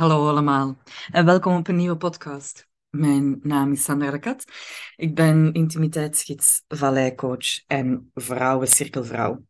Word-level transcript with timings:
Hallo 0.00 0.28
allemaal 0.28 0.78
en 1.10 1.24
welkom 1.24 1.56
op 1.56 1.68
een 1.68 1.76
nieuwe 1.76 1.96
podcast. 1.96 2.68
Mijn 2.88 3.38
naam 3.42 3.72
is 3.72 3.84
Sandra 3.84 4.10
de 4.10 4.18
Kat. 4.18 4.44
Ik 4.96 5.14
ben 5.14 5.52
intimiteitsgids, 5.52 6.64
valleicoach 6.68 7.66
en 7.66 8.10
vrouwencirkelvrouw. 8.14 9.46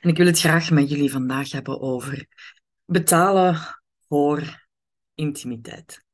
En 0.00 0.08
ik 0.08 0.16
wil 0.16 0.26
het 0.26 0.38
graag 0.38 0.70
met 0.70 0.88
jullie 0.88 1.10
vandaag 1.10 1.50
hebben 1.50 1.80
over 1.80 2.26
betalen 2.84 3.58
voor 4.08 4.66
intimiteit. 5.14 6.04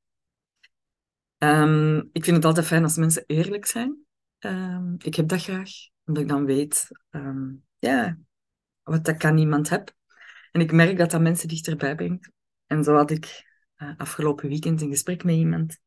Um, 1.38 2.08
ik 2.12 2.24
vind 2.24 2.36
het 2.36 2.44
altijd 2.44 2.66
fijn 2.66 2.82
als 2.82 2.96
mensen 2.96 3.24
eerlijk 3.26 3.66
zijn. 3.66 4.04
Um, 4.38 4.94
ik 4.98 5.14
heb 5.14 5.28
dat 5.28 5.42
graag, 5.42 5.70
omdat 6.04 6.22
ik 6.22 6.28
dan 6.28 6.44
weet 6.44 6.88
um, 7.10 7.64
ja, 7.78 8.18
wat 8.82 9.08
ik 9.08 9.24
aan 9.24 9.38
iemand 9.38 9.68
heb. 9.68 9.92
En 10.52 10.60
ik 10.60 10.72
merk 10.72 10.98
dat 10.98 11.10
dat 11.10 11.20
mensen 11.20 11.48
dichterbij 11.48 11.94
brengt. 11.94 12.30
En 12.70 12.84
zo 12.84 12.94
had 12.94 13.10
ik 13.10 13.44
uh, 13.76 13.92
afgelopen 13.96 14.48
weekend 14.48 14.80
een 14.80 14.88
gesprek 14.88 15.24
met 15.24 15.34
iemand. 15.34 15.78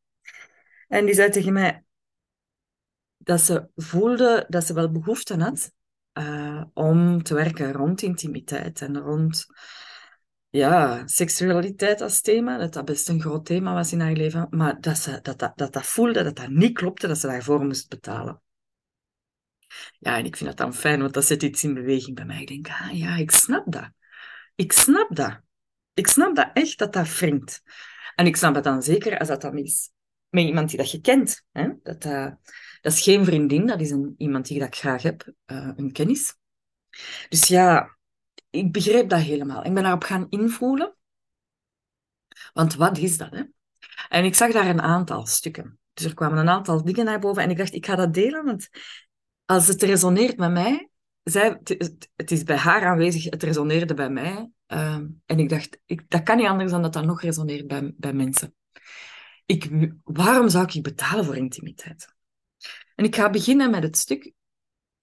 En 0.87 1.05
die 1.05 1.15
zei 1.15 1.29
tegen 1.29 1.53
mij 1.53 1.83
dat 3.17 3.41
ze 3.41 3.67
voelde 3.75 4.45
dat 4.47 4.65
ze 4.65 4.73
wel 4.73 4.91
behoefte 4.91 5.43
had 5.43 5.71
uh, 6.13 6.63
om 6.73 7.23
te 7.23 7.33
werken 7.33 7.71
rond 7.71 8.01
intimiteit 8.01 8.81
en 8.81 8.97
rond 8.97 9.45
ja, 10.49 11.07
seksualiteit 11.07 12.01
als 12.01 12.21
thema. 12.21 12.57
Dat 12.57 12.73
dat 12.73 12.85
best 12.85 13.09
een 13.09 13.21
groot 13.21 13.45
thema 13.45 13.73
was 13.73 13.91
in 13.91 13.99
haar 13.99 14.13
leven. 14.13 14.47
Maar 14.49 14.81
dat 14.81 14.97
ze 14.97 15.19
dat, 15.21 15.39
dat, 15.39 15.57
dat, 15.57 15.73
dat 15.73 15.85
voelde 15.85 16.23
dat 16.23 16.35
dat 16.35 16.49
niet 16.49 16.77
klopte, 16.77 17.07
dat 17.07 17.17
ze 17.17 17.27
daarvoor 17.27 17.65
moest 17.65 17.89
betalen. 17.89 18.41
Ja, 19.99 20.17
en 20.17 20.25
ik 20.25 20.35
vind 20.35 20.49
dat 20.49 20.57
dan 20.57 20.73
fijn, 20.73 21.01
want 21.01 21.13
dat 21.13 21.25
zet 21.25 21.43
iets 21.43 21.63
in 21.63 21.73
beweging 21.73 22.15
bij 22.15 22.25
mij. 22.25 22.41
Ik 22.41 22.47
denk, 22.47 22.67
ah 22.67 22.97
ja, 22.97 23.15
ik 23.15 23.31
snap 23.31 23.71
dat. 23.71 23.89
Ik 24.55 24.71
snap 24.71 25.15
dat. 25.15 25.41
Ik 25.93 26.07
snap 26.07 26.35
dat 26.35 26.49
echt, 26.53 26.77
dat 26.77 26.93
dat 26.93 27.17
wringt. 27.17 27.63
En 28.15 28.25
ik 28.25 28.35
snap 28.35 28.55
het 28.55 28.63
dan 28.63 28.83
zeker 28.83 29.19
als 29.19 29.27
dat 29.27 29.41
dan 29.41 29.57
is 29.57 29.91
met 30.33 30.45
iemand 30.45 30.69
die 30.69 30.77
dat 30.77 30.91
je 30.91 31.01
kent. 31.01 31.45
Hè? 31.51 31.69
Dat, 31.83 32.01
dat 32.81 32.93
is 32.93 33.01
geen 33.01 33.25
vriendin, 33.25 33.67
dat 33.67 33.81
is 33.81 33.91
een, 33.91 34.15
iemand 34.17 34.47
die 34.47 34.59
dat 34.59 34.67
ik 34.67 34.75
graag 34.75 35.01
heb, 35.01 35.33
uh, 35.45 35.69
een 35.75 35.91
kennis. 35.91 36.35
Dus 37.29 37.47
ja, 37.47 37.97
ik 38.49 38.71
begreep 38.71 39.09
dat 39.09 39.19
helemaal. 39.19 39.65
Ik 39.65 39.73
ben 39.73 39.83
daarop 39.83 40.03
gaan 40.03 40.27
invoelen. 40.29 40.95
Want 42.53 42.75
wat 42.75 42.97
is 42.97 43.17
dat? 43.17 43.31
Hè? 43.31 43.43
En 44.09 44.25
ik 44.25 44.35
zag 44.35 44.51
daar 44.51 44.67
een 44.67 44.81
aantal 44.81 45.25
stukken. 45.25 45.79
Dus 45.93 46.05
er 46.05 46.13
kwamen 46.13 46.37
een 46.37 46.49
aantal 46.49 46.83
dingen 46.83 47.05
naar 47.05 47.19
boven 47.19 47.43
en 47.43 47.49
ik 47.49 47.57
dacht, 47.57 47.73
ik 47.73 47.85
ga 47.85 47.95
dat 47.95 48.13
delen, 48.13 48.45
want 48.45 48.69
als 49.45 49.67
het 49.67 49.83
resoneert 49.83 50.37
met 50.37 50.51
mij, 50.51 50.89
zij, 51.23 51.59
het 52.15 52.31
is 52.31 52.43
bij 52.43 52.57
haar 52.57 52.85
aanwezig, 52.85 53.23
het 53.23 53.43
resoneerde 53.43 53.93
bij 53.93 54.09
mij. 54.09 54.51
Uh, 54.67 54.95
en 55.25 55.39
ik 55.39 55.49
dacht, 55.49 55.79
ik, 55.85 56.09
dat 56.09 56.23
kan 56.23 56.37
niet 56.37 56.47
anders 56.47 56.71
dan 56.71 56.81
dat 56.81 56.93
dat 56.93 57.05
nog 57.05 57.21
resoneert 57.21 57.67
bij, 57.67 57.93
bij 57.97 58.13
mensen. 58.13 58.55
Ik, 59.45 59.91
waarom 60.03 60.49
zou 60.49 60.67
ik 60.71 60.83
betalen 60.83 61.25
voor 61.25 61.35
intimiteit? 61.35 62.13
En 62.95 63.05
ik 63.05 63.15
ga 63.15 63.29
beginnen 63.29 63.71
met 63.71 63.83
het 63.83 63.97
stuk 63.97 64.33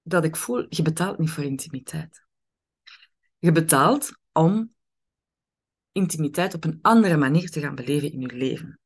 dat 0.03 0.25
ik 0.25 0.37
voel, 0.37 0.67
je 0.69 0.83
betaalt 0.83 1.19
niet 1.19 1.31
voor 1.31 1.45
intimiteit. 1.45 2.25
Je 3.39 3.53
betaalt 3.53 4.19
om 4.33 4.75
intimiteit 5.93 6.55
op 6.55 6.65
een 6.65 6.79
andere 6.83 7.17
manier 7.17 7.51
te 7.51 7.61
gaan 7.61 7.75
beleven 7.75 8.13
in 8.13 8.21
je 8.21 8.35
leven. 8.35 8.81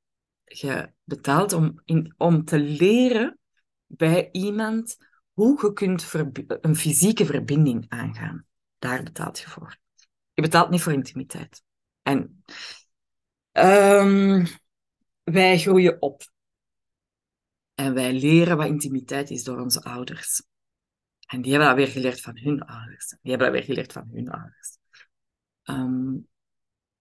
Je 0.45 0.93
betaalt 1.05 1.53
om, 1.53 1.83
in, 1.85 2.15
om 2.17 2.45
te 2.45 2.59
leren 2.59 3.39
bij 3.87 4.29
iemand 4.33 4.97
hoe 5.35 5.59
je 5.63 5.73
kunt 5.73 6.13
een 6.61 6.77
fysieke 6.77 7.27
verbinding 7.27 7.85
aangaan. 7.89 8.47
Daar 8.79 9.03
betaalt 9.03 9.39
je 9.39 9.49
voor. 9.49 9.79
Je 10.33 10.43
betaalt 10.43 10.71
niet 10.71 10.83
voor 10.83 10.93
intimiteit. 10.93 11.63
En 12.03 12.45
um, 13.53 14.47
wij 15.23 15.59
groeien 15.59 16.03
op. 16.03 16.23
En 17.75 17.95
wij 17.95 18.13
leren 18.13 18.57
wat 18.57 18.67
intimiteit 18.67 19.31
is 19.31 19.45
door 19.45 19.61
onze 19.61 19.83
ouders. 19.83 20.43
En 21.27 21.43
die 21.43 21.51
hebben 21.51 21.69
dat 21.69 21.77
weer 21.77 21.89
geleerd 21.89 22.21
van 22.21 22.39
hun 22.39 22.63
ouders. 22.63 23.09
Die 23.09 23.31
hebben 23.31 23.47
dat 23.47 23.57
weer 23.57 23.67
geleerd 23.67 23.93
van 23.93 24.09
hun 24.13 24.31
ouders. 24.31 24.79
Um, 25.65 26.29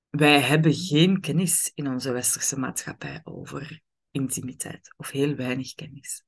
wij 0.09 0.41
hebben 0.41 0.73
geen 0.73 1.19
kennis 1.19 1.71
in 1.73 1.87
onze 1.87 2.11
westerse 2.11 2.59
maatschappij 2.59 3.21
over 3.23 3.81
intimiteit. 4.11 4.93
Of 4.97 5.09
heel 5.09 5.35
weinig 5.35 5.73
kennis. 5.73 6.23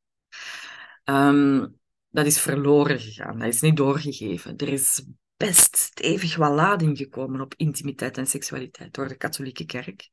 Um, 1.04 1.80
dat 2.16 2.26
is 2.26 2.40
verloren 2.40 3.00
gegaan. 3.00 3.40
Dat 3.40 3.48
is 3.48 3.62
niet 3.62 3.78
doorgegeven. 3.78 4.58
Er 4.58 4.68
is 4.68 5.06
best 5.38 5.76
stevig 5.78 6.36
wat 6.36 6.54
lading 6.54 6.98
gekomen 6.98 7.42
op 7.42 7.54
intimiteit 7.58 8.18
en 8.18 8.28
seksualiteit 8.28 8.94
door 8.94 9.08
de 9.08 9.16
katholieke 9.16 9.66
kerk. 9.66 10.10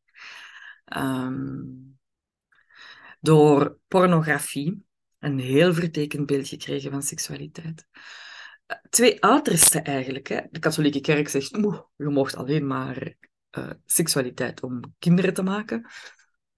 Um, 0.96 1.98
door 3.20 3.78
pornografie, 3.88 4.84
een 5.18 5.38
heel 5.38 5.74
vertekend 5.74 6.26
beeld 6.26 6.48
gekregen 6.48 6.90
van 6.90 7.02
seksualiteit. 7.02 7.86
Twee 8.90 9.24
uitersten 9.24 9.84
eigenlijk. 9.84 10.28
Hè. 10.28 10.40
De 10.50 10.58
katholieke 10.58 11.00
kerk 11.00 11.28
zegt, 11.28 11.50
je 11.96 12.08
mocht 12.08 12.36
alleen 12.36 12.66
maar 12.66 13.14
uh, 13.58 13.70
seksualiteit 13.84 14.62
om 14.62 14.80
kinderen 14.98 15.34
te 15.34 15.42
maken. 15.42 15.86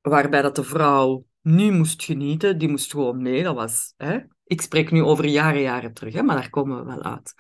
Waarbij 0.01 0.43
dat 0.43 0.57
de 0.57 0.65
vrouw 0.65 1.27
nu 1.41 1.71
moest 1.73 2.03
genieten, 2.03 2.59
die 2.59 2.69
moest 2.69 2.91
gewoon 2.91 3.23
mee. 3.23 3.43
Dat 3.43 3.55
was 3.55 3.95
hè, 3.97 4.19
ik 4.45 4.61
spreek 4.61 4.91
nu 4.91 5.03
over 5.03 5.25
jaren, 5.25 5.61
jaren 5.61 5.93
terug, 5.93 6.15
hè, 6.15 6.23
maar 6.23 6.37
daar 6.37 6.51
komen 6.51 6.79
we 6.79 6.85
wel 6.85 7.03
uit. 7.03 7.35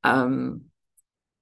Um, 0.00 0.70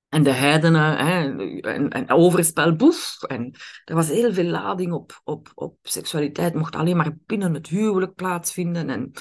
en 0.09 0.23
de 0.23 0.31
heidenen, 0.31 1.07
hè, 1.07 1.37
en, 1.61 1.89
en 1.89 2.11
overspel, 2.11 2.77
boef. 2.77 3.23
En 3.23 3.55
er 3.85 3.95
was 3.95 4.09
heel 4.09 4.33
veel 4.33 4.45
lading 4.45 4.93
op, 4.93 5.21
op, 5.25 5.51
op 5.55 5.79
seksualiteit, 5.83 6.55
mocht 6.55 6.75
alleen 6.75 6.97
maar 6.97 7.17
binnen 7.27 7.55
het 7.55 7.67
huwelijk 7.67 8.15
plaatsvinden. 8.15 8.91
En 8.91 9.13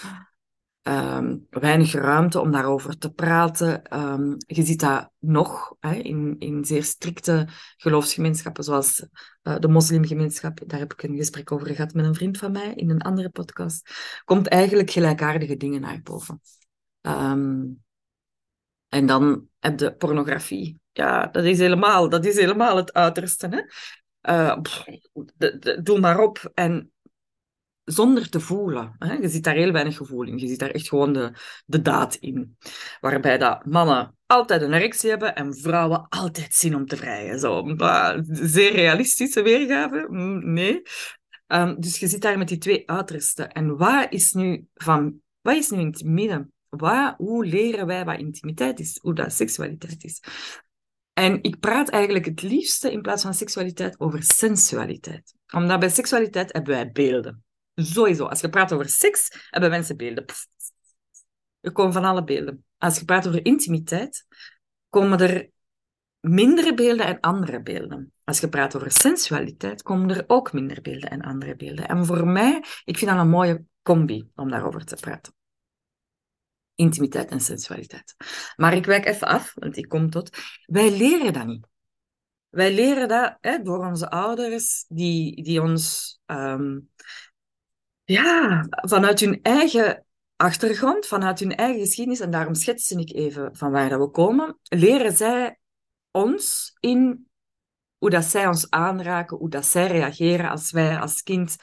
um, 0.88 1.48
weinig 1.50 1.94
ruimte 1.94 2.40
om 2.42 2.52
daarover 2.52 2.98
te 2.98 3.12
praten. 3.12 3.98
Um, 3.98 4.36
je 4.38 4.66
ziet 4.66 4.80
dat 4.80 5.12
nog 5.20 5.76
hè, 5.80 5.94
in, 5.94 6.36
in 6.40 6.66
zeer 6.66 6.84
strikte 6.84 7.48
geloofsgemeenschappen, 7.78 8.64
zoals 8.64 9.06
uh, 9.44 9.60
de 9.60 9.68
moslimgemeenschap. 9.68 10.60
Daar 10.66 10.80
heb 10.80 10.94
ik 10.94 11.04
een 11.04 11.16
gesprek 11.16 11.52
over 11.52 11.68
gehad 11.68 11.94
met 11.94 12.06
een 12.06 12.16
vriend 12.16 12.38
van 12.38 12.52
mij 12.52 12.74
in 12.74 12.90
een 12.90 13.02
andere 13.02 13.30
podcast. 13.30 13.90
Komt 14.26 14.48
eigenlijk 14.48 14.90
gelijkaardige 14.90 15.58
dingen 15.58 15.82
naar 15.82 16.02
boven. 16.04 16.42
Um, 17.02 17.84
en 18.88 19.06
dan 19.06 19.48
heb 19.60 19.80
je 19.80 19.96
pornografie. 19.96 20.80
Ja, 20.92 21.28
dat 21.28 21.44
is 21.44 21.60
helemaal, 21.60 22.10
dat 22.10 22.26
is 22.26 22.36
helemaal 22.36 22.76
het 22.76 22.94
uiterste. 22.94 23.48
Hè? 23.48 23.62
De, 25.38 25.80
doe 25.84 26.00
maar 26.00 26.20
op. 26.20 26.52
En 26.54 26.92
zonder 27.88 28.30
te 28.30 28.40
voelen. 28.40 28.96
Je 29.22 29.28
ziet 29.28 29.44
daar 29.44 29.56
heel 29.56 29.72
weinig 29.72 29.98
gevoel 29.98 30.24
in. 30.24 30.38
Je 30.38 30.48
ziet 30.48 30.60
daar 30.60 30.70
echt 30.70 30.88
gewoon 30.88 31.14
de, 31.14 31.32
de 31.66 31.82
daad 31.82 32.16
in. 32.16 32.58
Waarbij 33.00 33.38
dat 33.38 33.66
mannen 33.66 34.16
altijd 34.26 34.62
een 34.62 34.74
erectie 34.74 35.10
hebben 35.10 35.36
en 35.36 35.56
vrouwen 35.56 36.06
altijd 36.10 36.54
zin 36.54 36.76
om 36.76 36.86
te 36.86 36.98
vrijen. 36.98 37.40
Zo, 37.40 37.76
zeer 38.28 38.72
realistische 38.72 39.42
weergave? 39.42 40.08
Mm, 40.10 40.54
nee. 40.54 40.82
Um, 41.48 41.80
dus 41.80 42.00
je 42.00 42.08
zit 42.08 42.22
daar 42.22 42.38
met 42.38 42.48
die 42.48 42.58
twee 42.58 42.90
uitersten. 42.90 43.52
En 43.52 43.78
wat 43.78 44.08
is 44.10 44.34
nu, 44.34 44.68
van, 44.74 45.22
wat 45.42 45.56
is 45.56 45.70
nu 45.70 45.80
in 45.80 45.88
het 45.88 46.04
midden? 46.04 46.52
Wat, 46.70 47.14
hoe 47.18 47.46
leren 47.46 47.86
wij 47.86 48.06
wat 48.06 48.20
intimiteit 48.20 48.80
is? 48.80 49.00
Hoe 49.02 49.14
dat 49.14 49.34
seksualiteit 49.34 50.04
is? 50.04 50.22
En 51.14 51.44
ik 51.44 51.60
praat 51.60 51.90
eigenlijk 51.90 52.26
het 52.26 52.42
liefste 52.42 52.92
in 52.92 53.02
plaats 53.02 53.24
van 53.24 53.34
seksualiteit 53.34 54.00
over 54.00 54.24
sensualiteit. 54.24 55.34
Omdat 55.54 55.80
bij 55.80 55.90
seksualiteit 55.90 56.54
hebben 56.54 56.74
wij 56.74 56.92
beelden. 56.92 57.46
Sowieso. 57.82 58.26
Als 58.26 58.40
je 58.40 58.50
praat 58.50 58.74
over 58.74 58.90
seks, 58.90 59.48
hebben 59.50 59.70
mensen 59.70 59.98
beelden. 59.98 60.26
Er 61.60 61.72
komen 61.72 61.94
van 61.94 62.04
alle 62.04 62.24
beelden. 62.24 62.66
Als 62.78 63.00
je 63.00 63.06
praat 63.06 63.28
over 63.28 63.46
intimiteit, 63.46 64.26
komen 64.90 65.20
er 65.20 65.50
mindere 66.20 66.74
beelden 66.74 67.06
en 67.06 67.20
andere 67.20 67.62
beelden. 67.62 68.14
Als 68.24 68.40
je 68.40 68.50
praat 68.50 68.76
over 68.76 68.92
sensualiteit, 68.92 69.82
komen 69.82 70.10
er 70.10 70.24
ook 70.28 70.54
minder 70.54 70.82
beelden 70.82 71.10
en 71.10 71.22
andere 71.22 71.56
beelden. 71.56 71.88
En 71.88 72.06
voor 72.06 72.28
mij, 72.28 72.64
ik 72.84 72.98
vind 72.98 73.12
dat 73.12 73.20
een 73.20 73.30
mooie 73.30 73.64
combi 73.82 74.30
om 74.36 74.50
daarover 74.50 74.86
te 74.86 74.96
praten. 74.96 75.34
Intimiteit 76.76 77.30
en 77.30 77.40
sensualiteit. 77.40 78.16
Maar 78.56 78.74
ik 78.74 78.86
wijk 78.86 79.06
even 79.06 79.28
af, 79.28 79.54
want 79.56 79.78
ik 79.78 79.88
kom 79.88 80.10
tot. 80.10 80.38
Wij 80.66 80.98
leren 80.98 81.34
dat 81.34 81.46
niet. 81.46 81.68
Wij 82.50 82.74
leren 82.74 83.08
dat 83.08 83.38
hè, 83.42 83.62
door 83.62 83.86
onze 83.86 84.10
ouders, 84.10 84.86
die, 84.88 85.44
die 85.44 85.62
ons 85.62 86.20
um, 86.26 86.90
ja, 88.08 88.66
vanuit 88.70 89.20
hun 89.20 89.40
eigen 89.42 90.06
achtergrond, 90.36 91.06
vanuit 91.06 91.40
hun 91.40 91.56
eigen 91.56 91.80
geschiedenis, 91.80 92.20
en 92.20 92.32
daarom 92.32 92.54
schetsen 92.54 93.00
ik 93.00 93.14
even 93.14 93.56
van 93.56 93.72
waar 93.72 93.90
dat 93.90 94.00
we 94.00 94.10
komen, 94.10 94.60
leren 94.64 95.12
zij 95.12 95.60
ons 96.12 96.76
in 96.80 97.28
hoe 97.98 98.10
dat 98.10 98.26
zij 98.26 98.48
ons 98.48 98.70
aanraken, 98.70 99.38
hoe 99.38 99.50
dat 99.50 99.66
zij 99.66 99.88
reageren 99.88 100.50
als 100.50 100.72
wij 100.72 101.00
als 101.00 101.22
kind 101.22 101.56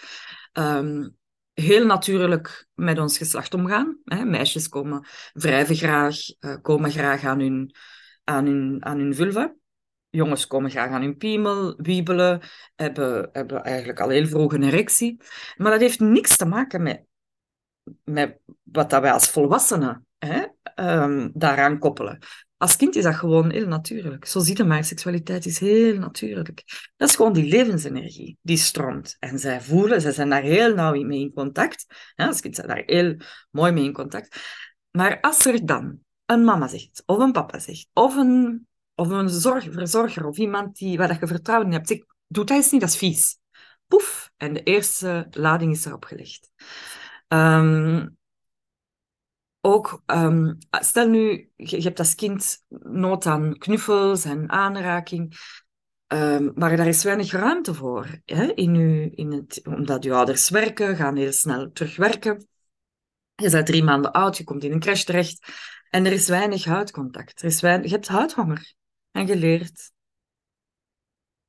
um, 0.53 1.17
heel 1.53 1.87
natuurlijk 1.87 2.67
met 2.75 2.99
ons 2.99 3.19
geslacht 3.19 3.55
omgaan. 3.55 3.99
Hè. 4.05 4.25
Meisjes 4.25 4.69
komen 4.69 5.07
wrijven 5.33 5.77
graag, 5.77 6.17
uh, 6.41 6.57
komen 6.63 6.91
graag 6.91 7.25
aan 7.25 7.41
hun, 7.41 7.75
aan 8.25 8.47
hun, 8.47 8.85
aan 8.85 8.99
hun 8.99 9.15
vulva. 9.15 9.55
Jongens 10.15 10.47
komen 10.47 10.71
graag 10.71 10.91
aan 10.91 11.03
hun 11.03 11.17
piemel, 11.17 11.75
wiebelen, 11.77 12.41
hebben, 12.75 13.29
hebben 13.33 13.65
eigenlijk 13.65 14.01
al 14.01 14.09
heel 14.09 14.27
vroeg 14.27 14.53
een 14.53 14.63
erectie. 14.63 15.21
Maar 15.57 15.71
dat 15.71 15.81
heeft 15.81 16.01
niks 16.01 16.37
te 16.37 16.45
maken 16.45 16.83
met, 16.83 17.05
met 18.05 18.39
wat 18.63 18.91
dat 18.91 19.01
wij 19.01 19.13
als 19.13 19.31
volwassenen 19.31 20.07
hè, 20.19 20.45
um, 21.03 21.31
daaraan 21.35 21.79
koppelen. 21.79 22.19
Als 22.57 22.77
kind 22.77 22.97
is 22.97 23.03
dat 23.03 23.15
gewoon 23.15 23.51
heel 23.51 23.67
natuurlijk. 23.67 24.27
Zo 24.27 24.41
ziet 24.41 24.59
het 24.59 24.67
maar, 24.67 24.85
seksualiteit 24.85 25.47
is 25.47 25.59
heel 25.59 25.99
natuurlijk. 25.99 26.63
Dat 26.97 27.09
is 27.09 27.17
gewoon 27.17 27.33
die 27.33 27.49
levensenergie, 27.49 28.39
die 28.43 28.57
stroomt. 28.57 29.17
En 29.19 29.39
zij 29.39 29.61
voelen, 29.61 30.01
zij 30.01 30.13
zijn 30.13 30.29
daar 30.29 30.43
heel 30.43 30.75
nauw 30.75 31.03
mee 31.03 31.21
in 31.21 31.33
contact. 31.33 31.87
Ja, 32.15 32.27
als 32.27 32.41
kind 32.41 32.55
zijn 32.55 32.69
daar 32.69 32.83
heel 32.87 33.17
mooi 33.51 33.73
mee 33.73 33.85
in 33.85 33.93
contact. 33.93 34.37
Maar 34.91 35.21
als 35.21 35.47
er 35.47 35.67
dan 35.67 35.99
een 36.27 36.45
mama 36.45 36.69
zegt, 36.69 37.03
of 37.07 37.19
een 37.19 37.33
papa 37.33 37.59
zegt, 37.59 37.87
of 37.93 38.17
een, 38.17 38.67
of 38.95 39.09
een 39.09 39.29
zorg, 39.29 39.65
verzorger, 39.71 40.27
of 40.27 40.37
iemand 40.37 40.77
die, 40.77 40.97
waar 40.97 41.19
je 41.21 41.27
vertrouwen 41.27 41.67
in 41.69 41.73
hebt, 41.73 41.89
zegt, 41.89 42.05
doe 42.27 42.45
dat 42.45 42.57
eens 42.57 42.71
niet, 42.71 42.81
dat 42.81 42.91
is 42.91 42.97
vies. 42.97 43.39
Poef, 43.87 44.31
en 44.37 44.53
de 44.53 44.63
eerste 44.63 45.27
lading 45.31 45.73
is 45.73 45.85
erop 45.85 46.05
gelegd. 46.05 46.51
Um, 47.29 48.17
ook, 49.61 50.03
um, 50.07 50.59
stel 50.71 51.09
nu, 51.09 51.51
je, 51.57 51.83
hebt 51.83 51.99
als 51.99 52.15
kind 52.15 52.65
nood 52.69 53.27
aan 53.27 53.59
knuffels 53.59 54.25
en 54.25 54.51
aanraking, 54.51 55.37
um, 56.07 56.53
maar 56.55 56.77
daar 56.77 56.87
is 56.87 57.05
weinig 57.05 57.33
ruimte 57.33 57.75
voor. 57.75 58.21
Hè? 58.25 58.45
In 58.45 58.75
u, 58.75 59.11
in 59.15 59.33
het, 59.33 59.67
omdat 59.67 60.05
je 60.05 60.13
ouders 60.13 60.51
werken, 60.51 60.97
gaan 60.97 61.17
heel 61.17 61.33
snel 61.33 61.73
terugwerken. 61.73 62.49
Je 63.35 63.51
bent 63.51 63.67
drie 63.67 63.83
maanden 63.83 64.13
oud, 64.13 64.37
je 64.37 64.45
komt 64.45 64.65
in 64.65 64.73
een 64.73 64.81
crash 64.81 65.03
terecht 65.03 65.53
en 65.91 66.07
er 66.07 66.13
is 66.13 66.29
weinig 66.29 66.65
huidcontact. 66.65 67.41
Er 67.41 67.47
is 67.47 67.61
weinig, 67.61 67.87
je 67.87 67.95
hebt 67.95 68.09
huidhonger 68.09 68.75
en 69.15 69.27
je 69.27 69.37
leert. 69.37 69.93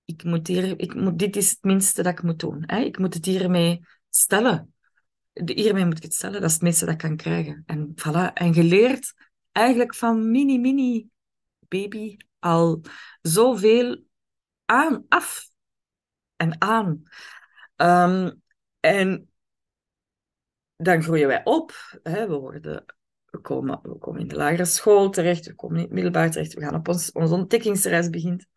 Ik 0.05 0.23
moet 0.23 0.47
hier, 0.47 0.79
ik 0.79 0.95
moet, 0.95 1.19
dit 1.19 1.35
is 1.35 1.49
het 1.49 1.63
minste 1.63 2.03
dat 2.03 2.11
ik 2.13 2.23
moet 2.23 2.39
doen. 2.39 2.63
Hè? 2.65 2.79
Ik 2.79 2.97
moet 2.97 3.13
het 3.13 3.25
hiermee 3.25 3.81
stellen 4.09 4.75
hiermee 5.43 5.85
moet 5.85 5.97
ik 5.97 6.03
het 6.03 6.13
stellen, 6.13 6.41
dat 6.41 6.49
is 6.49 6.55
het 6.55 6.63
meeste 6.63 6.85
dat 6.85 6.93
ik 6.93 6.99
kan 6.99 7.15
krijgen. 7.15 7.63
En 7.65 7.93
voilà, 7.95 8.33
en 8.33 8.53
geleerd 8.53 9.13
eigenlijk 9.51 9.95
van 9.95 10.31
mini, 10.31 10.59
mini 10.59 11.09
baby 11.67 12.17
al 12.39 12.81
zoveel 13.21 14.03
aan, 14.65 15.05
af 15.09 15.47
en 16.35 16.61
aan. 16.61 17.03
Ehm, 17.75 18.31
en 18.79 19.31
dan 20.75 21.03
groeien 21.03 21.27
wij 21.27 21.41
op. 21.43 21.71
Hè, 22.03 22.27
we, 22.27 22.35
worden, 22.35 22.85
we, 23.35 23.97
komen, 23.99 24.19
in 24.21 24.27
de 24.27 24.35
lagere 24.35 24.65
school 24.65 25.09
terecht, 25.09 25.45
we 25.45 25.55
komen 25.55 25.77
in 25.77 25.83
het 25.83 25.91
middelbaar 25.91 26.31
terecht, 26.31 26.53
we 26.53 26.61
gaan 26.61 26.75
op 26.75 26.87
ons, 26.87 27.11
onze 27.11 27.33
ontdekkingsreis 27.33 28.09
beginnen. 28.09 28.47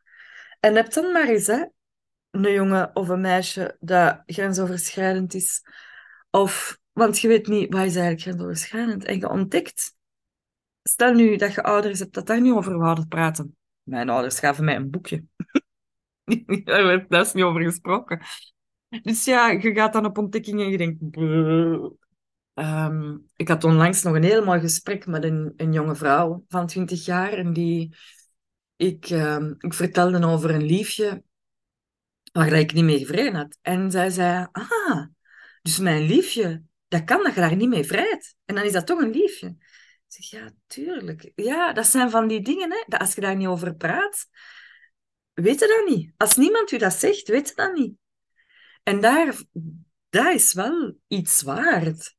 En 0.61 0.75
heb 0.75 0.93
dan 0.93 1.13
maar 1.13 1.29
eens 1.29 1.47
hè, 1.47 1.65
een 2.31 2.53
jongen 2.53 2.97
of 2.97 3.09
een 3.09 3.21
meisje 3.21 3.77
dat 3.81 4.23
grensoverschrijdend 4.27 5.35
is, 5.35 5.63
of, 6.31 6.79
want 6.93 7.19
je 7.19 7.29
weet 7.29 7.47
niet, 7.47 7.73
wat 7.73 7.85
is 7.85 7.97
eigenlijk 7.97 8.21
grensoverschrijdend? 8.21 9.05
En 9.05 9.19
je 9.19 9.29
ontdekt, 9.29 9.95
stel 10.83 11.13
nu 11.13 11.37
dat 11.37 11.55
je 11.55 11.63
ouders 11.63 11.99
hebt 11.99 12.15
dat 12.15 12.27
daar 12.27 12.41
niet 12.41 12.53
over 12.53 12.79
wouden 12.79 13.09
praten. 13.09 13.57
Mijn 13.83 14.09
ouders 14.09 14.39
gaven 14.39 14.65
mij 14.65 14.77
een 14.77 14.91
boekje. 14.91 15.25
daar 16.65 16.85
werd 16.85 17.11
daar 17.11 17.31
niet 17.33 17.45
over 17.45 17.63
gesproken. 17.63 18.21
Dus 19.03 19.25
ja, 19.25 19.51
je 19.51 19.75
gaat 19.75 19.93
dan 19.93 20.05
op 20.05 20.19
ontdekking 20.19 20.61
en 20.61 20.71
je 20.71 20.79
denkt... 20.79 21.17
Um, 22.59 23.29
ik 23.37 23.49
had 23.49 23.65
onlangs 23.65 24.03
nog 24.03 24.15
een 24.15 24.23
heel 24.23 24.45
mooi 24.45 24.61
gesprek 24.61 25.07
met 25.07 25.25
een, 25.25 25.53
een 25.57 25.73
jonge 25.73 25.95
vrouw 25.95 26.45
van 26.49 26.67
20 26.67 27.05
jaar. 27.05 27.33
En 27.33 27.53
die, 27.53 27.97
ik, 28.77 29.11
um, 29.11 29.55
ik 29.59 29.75
vertelde 29.75 30.27
over 30.27 30.51
een 30.51 30.65
liefje 30.65 31.23
waar 32.33 32.53
ik 32.53 32.73
niet 32.73 32.85
mee 32.85 32.99
gevreden 32.99 33.35
had. 33.35 33.59
En 33.63 33.91
zij 33.91 34.11
zei, 34.11 34.47
ah, 34.53 35.07
dus 35.63 35.79
mijn 35.79 36.03
liefje, 36.03 36.63
dat 36.89 37.05
kan 37.05 37.23
dat 37.23 37.35
je 37.35 37.41
daar 37.41 37.57
niet 37.57 37.69
mee 37.69 37.85
vrijt. 37.85 38.37
En 38.45 38.55
dan 38.55 38.65
is 38.65 38.73
dat 38.73 38.87
toch 38.87 39.01
een 39.01 39.11
liefje. 39.11 39.47
Ik 39.47 40.25
zeg, 40.25 40.31
ja, 40.41 40.51
tuurlijk. 40.67 41.33
Ja, 41.35 41.73
dat 41.73 41.87
zijn 41.87 42.11
van 42.11 42.29
die 42.29 42.41
dingen, 42.41 42.71
hè, 42.71 42.85
dat 42.87 43.01
als 43.01 43.15
je 43.15 43.21
daar 43.21 43.37
niet 43.37 43.47
over 43.47 43.75
praat, 43.75 44.27
weet 45.33 45.61
je 45.61 45.67
dat 45.67 45.97
niet. 45.97 46.13
Als 46.17 46.37
niemand 46.37 46.73
u 46.73 46.79
dat 46.79 46.95
zegt, 46.95 47.29
weet 47.29 47.49
je 47.49 47.55
dat 47.55 47.75
niet. 47.75 47.95
En 48.83 49.01
daar, 49.01 49.43
dat 50.09 50.35
is 50.35 50.53
wel 50.53 50.97
iets 51.07 51.43
waard. 51.43 52.17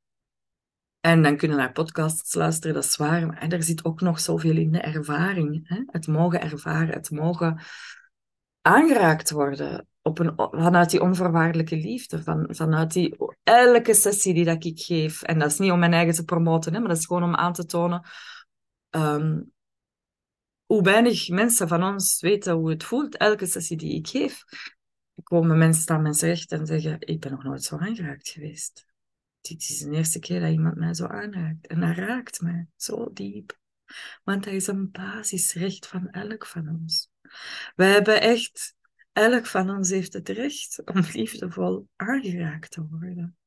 En 0.99 1.23
dan 1.23 1.37
kunnen 1.37 1.57
naar 1.57 1.71
podcasts 1.71 2.33
luisteren, 2.33 2.75
dat 2.75 2.83
is 2.83 2.95
waar. 2.95 3.27
Maar 3.27 3.47
er 3.47 3.63
zit 3.63 3.85
ook 3.85 4.01
nog 4.01 4.19
zoveel 4.19 4.57
in 4.57 4.71
de 4.71 4.79
ervaring. 4.79 5.67
Hè? 5.67 5.83
Het 5.85 6.07
mogen 6.07 6.41
ervaren, 6.41 6.93
het 6.93 7.11
mogen 7.11 7.61
aangeraakt 8.61 9.31
worden 9.31 9.87
op 10.01 10.19
een, 10.19 10.33
vanuit 10.35 10.89
die 10.89 11.01
onvoorwaardelijke 11.01 11.75
liefde, 11.75 12.23
van, 12.23 12.47
vanuit 12.49 12.93
die 12.93 13.15
elke 13.43 13.93
sessie 13.93 14.33
die 14.33 14.45
dat 14.45 14.65
ik 14.65 14.79
geef. 14.79 15.21
En 15.21 15.39
dat 15.39 15.51
is 15.51 15.59
niet 15.59 15.71
om 15.71 15.79
mijn 15.79 15.93
eigen 15.93 16.13
te 16.13 16.23
promoten, 16.23 16.73
hè, 16.73 16.79
maar 16.79 16.89
dat 16.89 16.97
is 16.97 17.05
gewoon 17.05 17.23
om 17.23 17.35
aan 17.35 17.53
te 17.53 17.65
tonen 17.65 18.07
um, 18.89 19.51
hoe 20.65 20.83
weinig 20.83 21.29
mensen 21.29 21.67
van 21.67 21.83
ons 21.83 22.21
weten 22.21 22.53
hoe 22.53 22.69
het 22.69 22.83
voelt, 22.83 23.17
elke 23.17 23.45
sessie 23.45 23.77
die 23.77 23.95
ik 23.95 24.07
geef. 24.07 24.43
Komen 25.23 25.57
mensen 25.57 25.81
staan 25.81 26.01
mensen 26.01 26.27
recht 26.27 26.51
en 26.51 26.65
zeggen, 26.65 26.97
ik 26.99 27.19
ben 27.19 27.31
nog 27.31 27.43
nooit 27.43 27.63
zo 27.63 27.77
aangeraakt 27.77 28.29
geweest. 28.29 28.88
Dit 29.41 29.61
is 29.61 29.79
de 29.79 29.91
eerste 29.91 30.19
keer 30.19 30.39
dat 30.39 30.51
iemand 30.51 30.75
mij 30.75 30.93
zo 30.93 31.05
aanraakt. 31.05 31.67
En 31.67 31.79
dat 31.79 31.95
raakt 31.95 32.41
mij 32.41 32.67
zo 32.75 33.13
diep. 33.13 33.57
Want 34.23 34.43
dat 34.43 34.53
is 34.53 34.67
een 34.67 34.91
basisrecht 34.91 35.87
van 35.87 36.09
elk 36.09 36.45
van 36.45 36.69
ons. 36.69 37.11
We 37.75 37.83
hebben 37.83 38.21
echt 38.21 38.75
elk 39.13 39.45
van 39.45 39.69
ons 39.69 39.89
heeft 39.89 40.13
het 40.13 40.29
recht 40.29 40.81
om 40.85 41.03
liefdevol 41.13 41.87
aangeraakt 41.95 42.71
te 42.71 42.87
worden. 42.89 43.37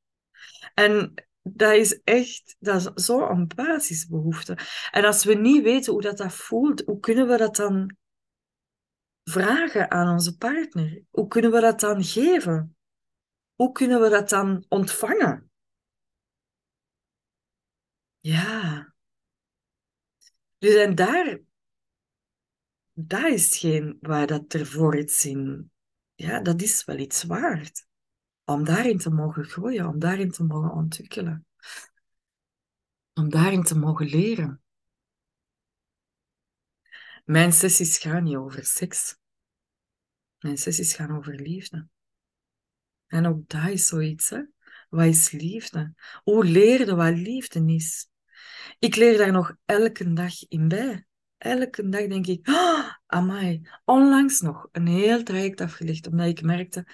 En 0.74 1.14
dat 1.42 1.72
is 1.72 2.00
echt, 2.04 2.56
dat 2.58 2.80
is 2.80 3.04
zo'n 3.04 3.46
basisbehoefte. 3.54 4.58
En 4.90 5.04
als 5.04 5.24
we 5.24 5.34
niet 5.34 5.62
weten 5.62 5.92
hoe 5.92 6.02
dat, 6.02 6.16
dat 6.16 6.34
voelt, 6.34 6.82
hoe 6.86 7.00
kunnen 7.00 7.28
we 7.28 7.36
dat 7.36 7.56
dan 7.56 7.96
vragen 9.24 9.90
aan 9.90 10.12
onze 10.12 10.36
partner? 10.36 11.02
Hoe 11.10 11.28
kunnen 11.28 11.50
we 11.50 11.60
dat 11.60 11.80
dan 11.80 12.04
geven? 12.04 12.76
Hoe 13.54 13.72
kunnen 13.72 14.00
we 14.00 14.08
dat 14.08 14.28
dan 14.28 14.64
ontvangen? 14.68 15.51
Ja. 18.22 18.94
Dus 20.58 20.74
en 20.74 20.94
daar 20.94 21.40
dat 22.94 23.24
is 23.24 23.44
hetgeen 23.44 23.98
waar 24.00 24.26
dat 24.26 24.52
er 24.52 24.66
voor 24.66 24.98
iets 24.98 25.24
in, 25.24 25.70
ja, 26.14 26.40
dat 26.40 26.62
is 26.62 26.84
wel 26.84 26.98
iets 26.98 27.22
waard. 27.22 27.86
Om 28.44 28.64
daarin 28.64 28.98
te 28.98 29.10
mogen 29.10 29.44
groeien, 29.44 29.86
om 29.86 29.98
daarin 29.98 30.30
te 30.30 30.44
mogen 30.44 30.72
ontwikkelen. 30.72 31.46
Om 33.14 33.30
daarin 33.30 33.62
te 33.62 33.78
mogen 33.78 34.06
leren. 34.06 34.62
Mijn 37.24 37.52
sessies 37.52 37.98
gaan 37.98 38.24
niet 38.24 38.36
over 38.36 38.64
seks. 38.64 39.16
Mijn 40.38 40.58
sessies 40.58 40.94
gaan 40.94 41.16
over 41.16 41.34
liefde. 41.34 41.88
En 43.06 43.26
ook 43.26 43.48
dat 43.48 43.68
is 43.68 43.86
zoiets, 43.86 44.30
hè. 44.30 44.42
Wat 44.88 45.06
is 45.06 45.30
liefde? 45.30 45.94
Hoe 46.22 46.44
leerde 46.44 46.94
wat 46.94 47.16
liefde 47.16 47.64
is? 47.74 48.10
Ik 48.78 48.96
leer 48.96 49.18
daar 49.18 49.32
nog 49.32 49.54
elke 49.64 50.12
dag 50.12 50.32
in 50.48 50.68
bij 50.68 51.06
elke 51.42 51.88
dag 51.88 52.06
denk 52.06 52.26
ik, 52.26 52.48
oh, 52.48 52.88
amai. 53.06 53.68
Onlangs 53.84 54.40
nog 54.40 54.68
een 54.72 54.86
heel 54.86 55.22
traject 55.22 55.60
afgelegd, 55.60 56.06
omdat 56.06 56.26
ik 56.26 56.42
merkte, 56.42 56.86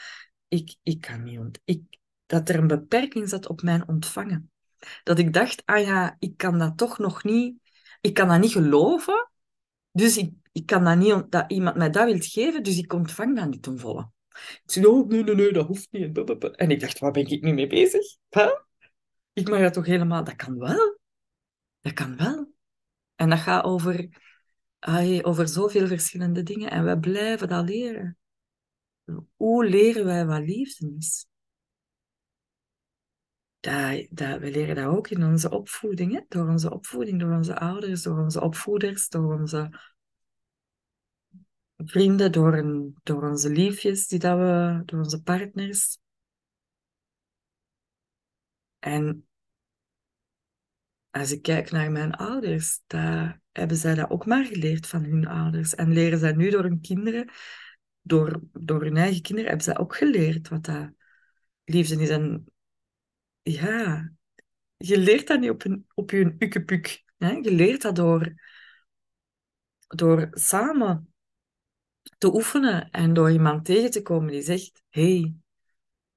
ik, 0.49 0.77
ik 0.83 1.01
kan 1.01 1.23
niet, 1.23 1.61
ik, 1.65 1.83
dat 2.27 2.49
er 2.49 2.59
een 2.59 2.67
beperking 2.67 3.29
zat 3.29 3.47
op 3.47 3.63
mijn 3.63 3.89
ontvangen. 3.89 4.51
Dat 5.03 5.19
ik 5.19 5.33
dacht, 5.33 5.63
ah 5.65 5.85
ja, 5.85 6.17
ik 6.19 6.37
kan 6.37 6.59
dat 6.59 6.77
toch 6.77 6.99
nog 6.99 7.25
niet, 7.25 7.57
ik 8.01 8.15
kan 8.15 8.29
dat 8.29 8.41
niet 8.41 8.53
geloven, 8.53 9.31
dus 9.93 10.17
ik, 10.17 10.33
ik 10.53 10.67
kan 10.67 10.85
dat 10.85 10.97
niet, 10.97 11.31
dat 11.31 11.53
iemand 11.53 11.77
mij 11.77 11.91
dat 11.91 12.05
wil 12.05 12.21
geven, 12.21 12.63
dus 12.63 12.79
ik 12.79 12.93
ontvang 12.93 13.37
dat 13.37 13.49
niet 13.49 13.63
ten 13.63 13.79
volle. 13.79 14.11
Ik 14.39 14.61
zei, 14.65 14.87
oh, 14.87 15.09
nee, 15.09 15.23
nee, 15.23 15.35
nee, 15.35 15.53
dat 15.53 15.67
hoeft 15.67 15.89
niet. 15.91 16.19
En 16.57 16.71
ik 16.71 16.81
dacht, 16.81 16.99
waar 16.99 17.11
ben 17.11 17.27
ik 17.27 17.43
nu 17.43 17.53
mee 17.53 17.67
bezig? 17.67 18.17
Ik 19.33 19.49
mag 19.49 19.61
dat 19.61 19.73
toch 19.73 19.87
helemaal, 19.87 20.25
dat 20.25 20.37
kan 20.37 20.59
wel. 20.59 20.98
Dat 21.89 21.97
kan 21.97 22.17
wel. 22.17 22.53
En 23.15 23.31
dat 23.31 23.39
gaat 23.39 23.65
over 23.65 24.09
over 25.23 25.49
zoveel 25.49 25.87
verschillende 25.87 26.43
dingen 26.43 26.71
en 26.71 26.85
we 26.85 26.99
blijven 26.99 27.49
dat 27.49 27.69
leren. 27.69 28.19
Hoe 29.37 29.69
leren 29.69 30.05
wij 30.05 30.27
wat 30.27 30.41
liefde 30.41 30.95
is? 30.99 31.27
Dat, 33.61 34.39
we 34.39 34.51
leren 34.51 34.75
dat 34.75 34.87
ook 34.87 35.09
in 35.09 35.25
onze 35.25 35.51
opvoeding, 35.51 36.13
hè? 36.13 36.21
door 36.29 36.49
onze 36.49 36.73
opvoeding, 36.73 37.21
door 37.21 37.33
onze 37.33 37.59
ouders, 37.59 38.03
door 38.03 38.19
onze 38.19 38.41
opvoeders, 38.41 39.09
door 39.09 39.35
onze 39.35 39.81
vrienden, 41.77 42.33
door, 42.33 42.55
een, 42.55 42.97
door 43.03 43.29
onze 43.29 43.51
liefjes, 43.51 44.09
die 44.09 44.19
dat 44.19 44.39
we, 44.39 44.83
door 44.85 44.99
onze 44.99 45.23
partners. 45.23 45.99
En 48.79 49.28
als 51.11 51.33
ik 51.33 51.43
kijk 51.43 51.71
naar 51.71 51.91
mijn 51.91 52.13
ouders, 52.15 52.81
daar 52.87 53.41
hebben 53.53 53.77
zij 53.77 53.95
dat 53.95 54.11
ook 54.11 54.27
maar 54.27 54.45
geleerd 54.45 54.87
van 54.87 55.05
hun 55.05 55.27
ouders. 55.27 55.75
En 55.75 55.93
leren 55.93 56.19
zij 56.19 56.33
nu 56.33 56.51
door 56.51 56.63
hun 56.63 56.81
kinderen, 56.81 57.31
door, 58.01 58.41
door 58.53 58.83
hun 58.83 58.97
eigen 58.97 59.23
kinderen, 59.23 59.49
hebben 59.49 59.67
zij 59.67 59.79
ook 59.79 59.97
geleerd 59.97 60.49
wat 60.49 60.65
dat 60.65 60.91
liefde 61.65 62.03
is. 62.03 62.09
En 62.09 62.45
ja, 63.43 64.11
je 64.77 64.99
leert 64.99 65.27
dat 65.27 65.41
niet 65.41 65.51
op, 65.51 65.65
een, 65.65 65.87
op 65.95 66.11
je 66.11 66.35
ukkepuk. 66.39 67.05
Je 67.17 67.53
leert 67.53 67.83
dat 67.83 67.97
door, 67.97 68.35
door 69.87 70.29
samen 70.31 71.13
te 72.19 72.35
oefenen 72.35 72.91
en 72.91 73.15
door 73.15 73.31
iemand 73.31 73.65
tegen 73.65 73.91
te 73.91 74.03
komen 74.03 74.31
die 74.31 74.43
zegt: 74.43 74.83
hey, 74.89 75.35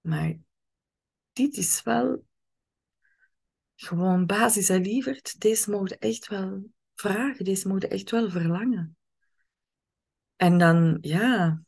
maar 0.01 0.37
dit 1.33 1.57
is 1.57 1.83
wel 1.83 2.25
gewoon 3.83 4.25
basis 4.25 4.69
en 4.69 4.81
lieverd. 4.81 5.39
Deze 5.39 5.71
mogen 5.71 5.97
echt 5.99 6.27
wel 6.27 6.69
vragen, 6.95 7.45
deze 7.45 7.67
mogen 7.67 7.89
echt 7.89 8.11
wel 8.11 8.29
verlangen. 8.29 8.97
En 10.35 10.57
dan, 10.57 10.97
ja, 11.01 11.61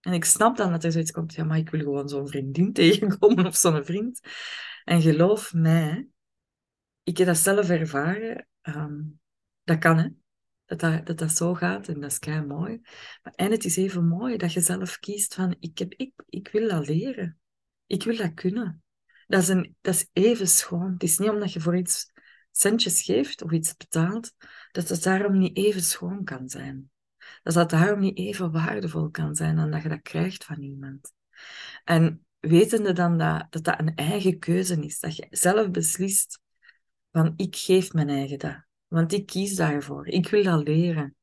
en 0.00 0.12
ik 0.12 0.24
snap 0.24 0.56
dan 0.56 0.70
dat 0.70 0.84
er 0.84 0.92
zoiets 0.92 1.10
komt, 1.10 1.34
ja, 1.34 1.44
maar 1.44 1.58
ik 1.58 1.70
wil 1.70 1.80
gewoon 1.80 2.08
zo'n 2.08 2.28
vriendin 2.28 2.72
tegenkomen 2.82 3.46
of 3.46 3.56
zo'n 3.56 3.84
vriend. 3.84 4.20
En 4.84 5.02
geloof 5.02 5.54
mij, 5.54 6.08
ik 7.02 7.18
heb 7.18 7.26
dat 7.26 7.36
zelf 7.36 7.68
ervaren. 7.68 8.48
Ehm, 8.60 9.02
dat 9.62 9.78
kan, 9.78 9.98
hè. 9.98 10.08
Dat 10.64 10.80
dat, 11.06 11.18
dat 11.18 11.30
zo 11.30 11.54
gaat 11.54 11.88
en 11.88 12.00
dat 12.00 12.10
is 12.10 12.18
kei 12.18 12.46
mooi. 12.46 12.80
Maar, 13.22 13.32
en 13.34 13.50
het 13.50 13.64
is 13.64 13.76
even 13.76 14.08
mooi 14.08 14.36
dat 14.36 14.52
je 14.52 14.60
zelf 14.60 14.98
kiest 14.98 15.34
van, 15.34 15.56
ik, 15.58 15.78
heb, 15.78 15.92
ik, 15.92 16.12
ik 16.28 16.48
wil 16.48 16.68
dat 16.68 16.88
leren. 16.88 17.38
Ik 17.86 18.02
wil 18.02 18.16
dat 18.16 18.34
kunnen. 18.34 18.83
Dat 19.34 19.48
is, 19.48 19.70
dat 19.80 20.08
even 20.12 20.48
schoon. 20.48 20.92
Het 20.92 21.02
is 21.02 21.18
niet 21.18 21.30
omdat 21.30 21.52
je 21.52 21.60
voor 21.60 21.76
iets 21.76 22.12
centjes 22.50 23.02
geeft 23.02 23.42
of 23.42 23.52
iets 23.52 23.76
betaalt, 23.76 24.34
dat 24.72 24.88
het 24.88 25.02
daarom 25.02 25.38
niet 25.38 25.56
even 25.56 25.82
schoon 25.82 26.24
kan 26.24 26.48
zijn. 26.48 26.90
Dat 27.42 27.54
dat 27.54 27.70
daarom 27.70 28.00
niet 28.00 28.18
even 28.18 28.52
waardevol 28.52 29.10
kan 29.10 29.34
zijn 29.34 29.56
dan 29.56 29.70
dat 29.70 29.82
je 29.82 29.88
dat 29.88 30.02
krijgt 30.02 30.44
van 30.44 30.62
iemand. 30.62 31.12
En 31.84 32.26
wetende 32.40 32.92
dan 32.92 33.18
dat, 33.18 33.46
dat 33.50 33.64
dat 33.64 33.78
een 33.78 33.94
eigen 33.94 34.38
keuze 34.38 34.80
is, 34.80 35.00
dat 35.00 35.16
je 35.16 35.26
zelf 35.30 35.70
beslist 35.70 36.40
van 37.10 37.32
ik 37.36 37.56
geef 37.56 37.92
mijn 37.92 38.08
eigen 38.08 38.38
dat, 38.38 38.64
want 38.86 39.12
ik 39.12 39.26
kies 39.26 39.54
daarvoor, 39.54 40.06
ik 40.06 40.28
wil 40.28 40.42
dat 40.42 40.68
leren. 40.68 41.16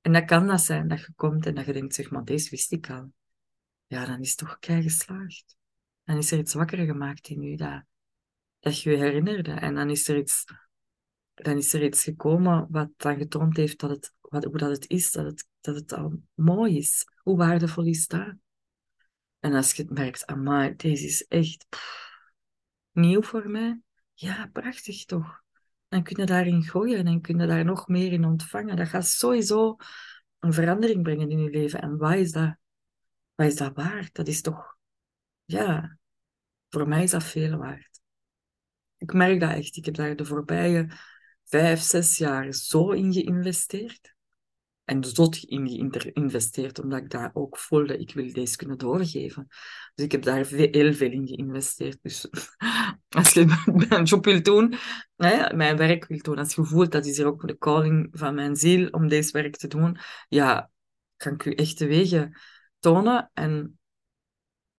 En 0.00 0.12
dat 0.12 0.24
kan 0.24 0.46
dat 0.46 0.60
zijn 0.60 0.88
dat 0.88 1.00
je 1.00 1.12
komt 1.16 1.46
en 1.46 1.54
dat 1.54 1.66
je 1.66 1.72
denkt, 1.72 1.94
zeg 1.94 2.10
maar, 2.10 2.24
deze 2.24 2.50
wist 2.50 2.72
ik 2.72 2.90
al. 2.90 3.12
Ja, 3.86 4.06
dan 4.06 4.20
is 4.20 4.28
het 4.28 4.38
toch 4.38 4.58
kei 4.58 4.82
geslaagd. 4.82 5.58
Dan 6.10 6.18
is 6.18 6.32
er 6.32 6.38
iets 6.38 6.54
wakker 6.54 6.84
gemaakt 6.84 7.28
in 7.28 7.42
je 7.42 7.56
dat, 7.56 7.82
dat 8.58 8.82
je 8.82 8.90
je 8.90 8.96
herinnerde. 8.96 9.52
En 9.52 9.74
dan 9.74 9.90
is 9.90 10.08
er 10.08 10.16
iets, 10.16 10.44
dan 11.34 11.56
is 11.56 11.72
er 11.72 11.84
iets 11.84 12.02
gekomen 12.02 12.66
wat 12.70 12.88
dan 12.96 13.16
getoond 13.16 13.56
heeft 13.56 13.80
dat 13.80 13.90
het, 13.90 14.12
wat, 14.20 14.44
hoe 14.44 14.58
dat 14.58 14.70
het 14.70 14.88
is, 14.88 15.12
dat 15.12 15.24
het, 15.24 15.46
dat 15.60 15.74
het 15.74 15.92
al 15.92 16.22
mooi 16.34 16.76
is. 16.76 17.06
Hoe 17.22 17.36
waardevol 17.36 17.84
is 17.84 18.06
dat? 18.06 18.34
En 19.38 19.52
als 19.52 19.72
je 19.72 19.82
het 19.82 19.90
merkt, 19.90 20.26
amai, 20.26 20.76
deze 20.76 21.06
is 21.06 21.26
echt 21.26 21.66
nieuw 22.92 23.22
voor 23.22 23.50
mij. 23.50 23.80
Ja, 24.14 24.48
prachtig 24.52 25.04
toch? 25.04 25.42
Dan 25.88 26.02
kun 26.02 26.16
je 26.20 26.26
daarin 26.26 26.62
gooien 26.62 27.06
en 27.06 27.20
kun 27.20 27.38
je 27.38 27.46
daar 27.46 27.64
nog 27.64 27.88
meer 27.88 28.12
in 28.12 28.24
ontvangen. 28.24 28.76
Dat 28.76 28.88
gaat 28.88 29.06
sowieso 29.06 29.76
een 30.38 30.52
verandering 30.52 31.02
brengen 31.02 31.30
in 31.30 31.42
je 31.42 31.50
leven. 31.50 31.80
En 31.80 31.96
wat 31.96 32.14
is 32.14 32.32
dat? 32.32 32.56
Wat 33.34 33.46
is 33.46 33.56
dat 33.56 33.74
waard? 33.74 34.14
Dat 34.14 34.28
is 34.28 34.40
toch, 34.40 34.76
ja, 35.44 35.98
voor 36.70 36.88
mij 36.88 37.02
is 37.02 37.10
dat 37.10 37.24
veel 37.24 37.56
waard. 37.56 38.00
Ik 38.96 39.12
merk 39.12 39.40
dat 39.40 39.50
echt. 39.50 39.76
Ik 39.76 39.84
heb 39.84 39.94
daar 39.94 40.16
de 40.16 40.24
voorbije 40.24 40.88
vijf, 41.44 41.80
zes 41.80 42.16
jaar 42.16 42.52
zo 42.52 42.90
in 42.90 43.12
geïnvesteerd. 43.12 44.14
En 44.84 45.04
zot 45.04 45.36
in 45.36 45.90
geïnvesteerd, 45.90 46.80
omdat 46.80 46.98
ik 47.02 47.10
daar 47.10 47.30
ook 47.32 47.58
voelde, 47.58 47.98
ik 47.98 48.14
wil 48.14 48.32
deze 48.32 48.56
kunnen 48.56 48.78
doorgeven. 48.78 49.46
Dus 49.94 50.04
ik 50.04 50.12
heb 50.12 50.22
daar 50.22 50.46
heel 50.46 50.94
veel 50.94 51.10
in 51.10 51.26
geïnvesteerd. 51.26 51.98
Dus 52.02 52.28
als 53.08 53.32
je 53.32 53.44
mijn 53.88 54.04
job 54.04 54.24
wil 54.24 54.42
doen, 54.42 54.74
hè, 55.16 55.54
mijn 55.56 55.76
werk 55.76 56.06
wil 56.06 56.18
doen, 56.18 56.38
als 56.38 56.54
je 56.54 56.86
dat 56.88 57.06
is 57.06 57.16
hier 57.16 57.26
ook 57.26 57.46
de 57.46 57.58
calling 57.58 58.08
van 58.12 58.34
mijn 58.34 58.56
ziel 58.56 58.88
om 58.88 59.08
deze 59.08 59.32
werk 59.32 59.56
te 59.56 59.68
doen, 59.68 59.98
ja, 60.28 60.70
kan 61.16 61.32
ik 61.32 61.44
u 61.44 61.54
echt 61.54 61.78
de 61.78 61.86
wegen 61.86 62.38
tonen 62.78 63.30
en 63.34 63.79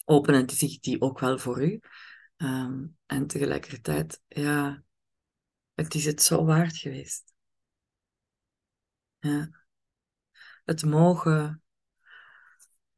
openen 0.05 0.50
zich 0.50 0.79
die 0.79 1.01
ook 1.01 1.20
wel 1.20 1.38
voor 1.38 1.63
u. 1.63 1.79
Ehm, 2.38 2.86
en 3.05 3.27
tegelijkertijd, 3.27 4.22
ja, 4.27 4.84
het 5.74 5.93
is 5.93 6.05
het 6.05 6.22
zo 6.22 6.46
waard 6.46 6.77
geweest. 6.77 7.34
Ja. 9.20 9.50
Het 10.65 10.86
mogen. 10.86 11.63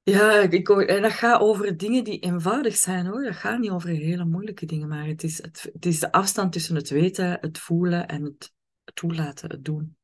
Ja, 0.03 0.39
ik, 0.39 0.69
en 0.69 1.01
dat 1.01 1.12
gaat 1.12 1.41
over 1.41 1.77
dingen 1.77 2.03
die 2.03 2.19
eenvoudig 2.19 2.75
zijn 2.75 3.05
hoor. 3.05 3.24
Dat 3.24 3.36
gaat 3.36 3.60
niet 3.60 3.69
over 3.69 3.89
hele 3.89 4.25
moeilijke 4.25 4.65
dingen, 4.65 4.88
maar 4.88 5.05
het 5.05 5.24
is, 5.24 5.41
het, 5.41 5.69
het 5.74 5.86
is 5.86 6.00
de 6.00 6.12
afstand 6.12 6.51
tussen 6.51 6.75
het 6.75 6.89
weten, 6.89 7.38
het 7.41 7.60
voelen 7.60 8.07
en 8.07 8.24
het 8.24 8.53
toelaten, 8.93 9.50
het 9.50 9.65
doen. 9.65 9.98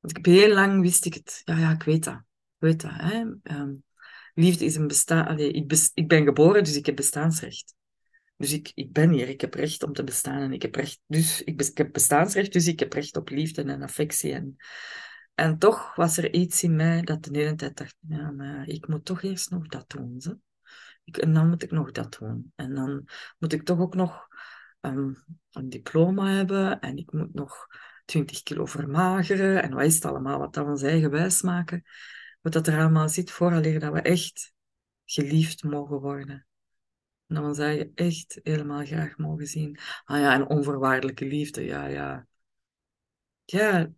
Want 0.00 0.16
ik 0.16 0.24
heb 0.24 0.34
heel 0.34 0.54
lang 0.54 0.80
wist 0.80 1.04
ik 1.04 1.14
het. 1.14 1.42
Ja, 1.44 1.56
ja, 1.56 1.70
ik 1.70 1.82
weet 1.82 2.04
dat. 2.04 2.14
Ik 2.14 2.56
weet 2.58 2.80
dat. 2.80 2.92
Hè? 2.94 3.24
Ehm, 3.42 3.74
liefde 4.34 4.64
is 4.64 4.76
een 4.76 4.86
bestaan. 4.86 5.38
ik, 5.38 5.90
ik 5.94 6.08
ben 6.08 6.24
geboren, 6.24 6.64
dus 6.64 6.76
ik 6.76 6.86
heb 6.86 6.96
bestaansrecht. 6.96 7.74
Dus 8.36 8.52
ik, 8.52 8.72
ik 8.74 8.92
ben 8.92 9.10
hier, 9.10 9.28
ik 9.28 9.40
heb 9.40 9.54
recht 9.54 9.82
om 9.82 9.92
te 9.92 10.04
bestaan 10.04 10.40
en 10.40 10.52
ik 10.52 10.62
heb 10.62 10.74
recht, 10.74 11.00
dus 11.06 11.42
ik, 11.42 11.62
ik 11.62 11.78
heb 11.78 11.92
bestaansrecht, 11.92 12.52
dus 12.52 12.66
ik 12.66 12.78
heb 12.78 12.92
recht 12.92 13.16
op 13.16 13.28
liefde 13.28 13.62
en 13.62 13.82
affectie. 13.82 14.32
En, 14.32 14.56
en 15.34 15.58
toch 15.58 15.94
was 15.94 16.16
er 16.16 16.32
iets 16.32 16.62
in 16.62 16.76
mij 16.76 17.02
dat 17.02 17.24
de 17.24 17.38
hele 17.38 17.54
tijd 17.54 17.76
dacht, 17.76 17.96
ja, 18.08 18.30
maar 18.30 18.68
ik 18.68 18.88
moet 18.88 19.04
toch 19.04 19.22
eerst 19.22 19.50
nog 19.50 19.66
dat 19.66 19.90
doen. 19.90 20.20
Ik, 21.04 21.16
en 21.16 21.34
dan 21.34 21.48
moet 21.48 21.62
ik 21.62 21.70
nog 21.70 21.90
dat 21.90 22.16
doen. 22.18 22.52
En 22.56 22.74
dan 22.74 23.08
moet 23.38 23.52
ik 23.52 23.62
toch 23.62 23.78
ook 23.78 23.94
nog 23.94 24.28
um, 24.80 25.24
een 25.50 25.68
diploma 25.68 26.30
hebben 26.30 26.80
en 26.80 26.96
ik 26.96 27.12
moet 27.12 27.34
nog 27.34 27.66
20 28.04 28.42
kilo 28.42 28.64
vermageren 28.64 29.62
en 29.62 29.74
wat 29.74 29.84
is 29.84 29.94
het 29.94 30.04
allemaal, 30.04 30.38
wat 30.38 30.54
dat 30.54 30.66
ons 30.66 30.82
eigen 30.82 31.10
wijs 31.10 31.42
maken. 31.42 31.84
Wat 32.40 32.52
dat 32.52 32.66
er 32.66 32.78
allemaal 32.78 33.08
zit, 33.08 33.30
vooraleer 33.30 33.80
dat 33.80 33.92
we 33.92 34.00
echt 34.00 34.52
geliefd 35.04 35.62
mogen 35.62 36.00
worden. 36.00 36.46
En 37.26 37.34
dan 37.34 37.54
zou 37.54 37.70
je 37.70 37.90
echt 37.94 38.40
helemaal 38.42 38.84
graag 38.84 39.16
mogen 39.16 39.46
zien. 39.46 39.78
Ah 40.04 40.18
ja, 40.18 40.34
en 40.34 40.46
onvoorwaardelijke 40.46 41.24
liefde, 41.24 41.64
ja, 41.64 41.86
ja. 41.86 42.26
Ja, 43.44 43.90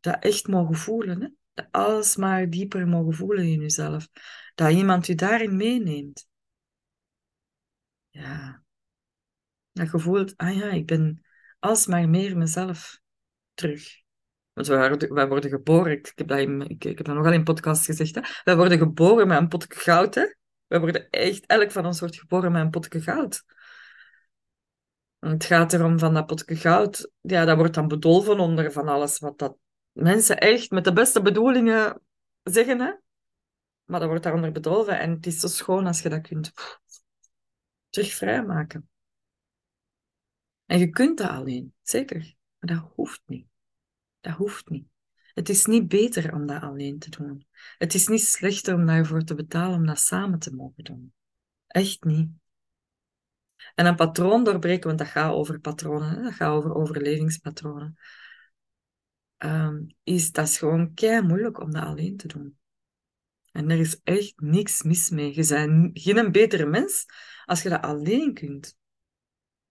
dat 0.00 0.22
echt 0.24 0.48
mogen 0.48 0.74
voelen, 0.74 1.20
hè. 1.20 1.28
Dat 1.52 1.68
alles 1.70 2.16
maar 2.16 2.50
dieper 2.50 2.88
mogen 2.88 3.14
voelen 3.14 3.44
in 3.44 3.60
jezelf. 3.60 4.08
Dat 4.54 4.70
iemand 4.72 5.06
je 5.06 5.14
daarin 5.14 5.56
meeneemt. 5.56 6.28
Ja. 8.10 8.64
Dat 9.72 9.90
je 9.90 9.98
voelt, 9.98 10.36
ah 10.36 10.56
ja, 10.56 10.70
ik 10.70 10.86
ben 10.86 11.24
alsmaar 11.58 12.08
meer 12.08 12.36
mezelf 12.36 13.00
terug. 13.54 13.99
Want 14.60 14.72
wij 14.72 14.88
worden, 14.88 15.14
wij 15.14 15.50
geboren, 15.50 15.92
ik 15.92 16.12
heb, 16.14 16.26
dat 16.26 16.38
ik, 16.70 17.06
nogal 17.06 17.32
in 17.32 17.44
podcast 17.44 17.84
gezegd, 17.84 18.14
hè. 18.14 18.20
wij 18.44 18.56
worden 18.56 18.78
geboren 18.78 19.28
met 19.28 19.38
een 19.38 19.48
pot 19.48 19.74
goud, 19.74 20.14
hè. 20.14 20.34
We 20.66 20.80
worden 20.80 21.10
echt, 21.10 21.46
elk 21.46 21.70
van 21.70 21.86
ons 21.86 22.00
wordt 22.00 22.18
geboren 22.18 22.52
met 22.52 22.62
een 22.62 22.70
potje 22.70 23.00
goud. 23.00 23.44
het 25.18 25.44
gaat 25.44 25.72
erom 25.72 25.98
van 25.98 26.14
dat 26.14 26.26
potje 26.26 26.56
goud, 26.56 27.10
ja, 27.20 27.44
dat 27.44 27.56
wordt 27.56 27.74
dan 27.74 27.88
bedolven 27.88 28.40
onder 28.40 28.72
van 28.72 28.88
alles 28.88 29.18
wat 29.18 29.38
dat 29.38 29.56
mensen 29.92 30.38
echt 30.38 30.70
met 30.70 30.84
de 30.84 30.92
beste 30.92 31.22
bedoelingen 31.22 32.00
zeggen, 32.42 32.80
hè. 32.80 32.92
Maar 33.84 34.00
dat 34.00 34.08
wordt 34.08 34.24
daaronder 34.24 34.52
bedolven 34.52 34.98
en 34.98 35.10
het 35.10 35.26
is 35.26 35.40
zo 35.40 35.46
schoon 35.46 35.86
als 35.86 36.02
je 36.02 36.08
dat 36.08 36.20
kunt 36.20 36.52
terug 37.88 38.12
vrijmaken. 38.12 38.88
En 40.66 40.78
je 40.78 40.88
kunt 40.88 41.18
dat 41.18 41.30
alleen, 41.30 41.74
zeker. 41.82 42.34
Maar 42.58 42.74
dat 42.74 42.90
hoeft 42.94 43.22
niet. 43.26 43.49
Dat 44.20 44.34
hoeft 44.34 44.68
niet. 44.68 44.86
Het 45.34 45.48
is 45.48 45.66
niet 45.66 45.88
beter 45.88 46.34
om 46.34 46.46
dat 46.46 46.62
alleen 46.62 46.98
te 46.98 47.10
doen. 47.10 47.46
Het 47.78 47.94
is 47.94 48.08
niet 48.08 48.22
slechter 48.22 48.74
om 48.74 48.86
daarvoor 48.86 49.22
te 49.22 49.34
betalen 49.34 49.78
om 49.78 49.86
dat 49.86 49.98
samen 49.98 50.38
te 50.38 50.54
mogen 50.54 50.84
doen. 50.84 51.12
Echt 51.66 52.04
niet. 52.04 52.28
En 53.74 53.86
een 53.86 53.96
patroon 53.96 54.44
doorbreken, 54.44 54.86
want 54.86 54.98
dat 54.98 55.08
gaat 55.08 55.32
over 55.32 55.60
patronen, 55.60 56.22
dat 56.22 56.32
gaat 56.32 56.52
over 56.52 56.74
overlevingspatronen, 56.74 57.98
um, 59.38 59.86
is, 60.02 60.32
dat 60.32 60.46
is 60.46 60.58
gewoon 60.58 60.94
kei 60.94 61.22
moeilijk 61.22 61.60
om 61.60 61.70
dat 61.70 61.84
alleen 61.84 62.16
te 62.16 62.28
doen. 62.28 62.58
En 63.52 63.70
er 63.70 63.78
is 63.78 64.00
echt 64.02 64.40
niks 64.40 64.82
mis 64.82 65.10
mee. 65.10 65.34
Je 65.34 65.46
bent 65.46 66.00
geen 66.00 66.32
betere 66.32 66.66
mens 66.66 67.06
als 67.44 67.62
je 67.62 67.68
dat 67.68 67.82
alleen 67.82 68.34
kunt. 68.34 68.76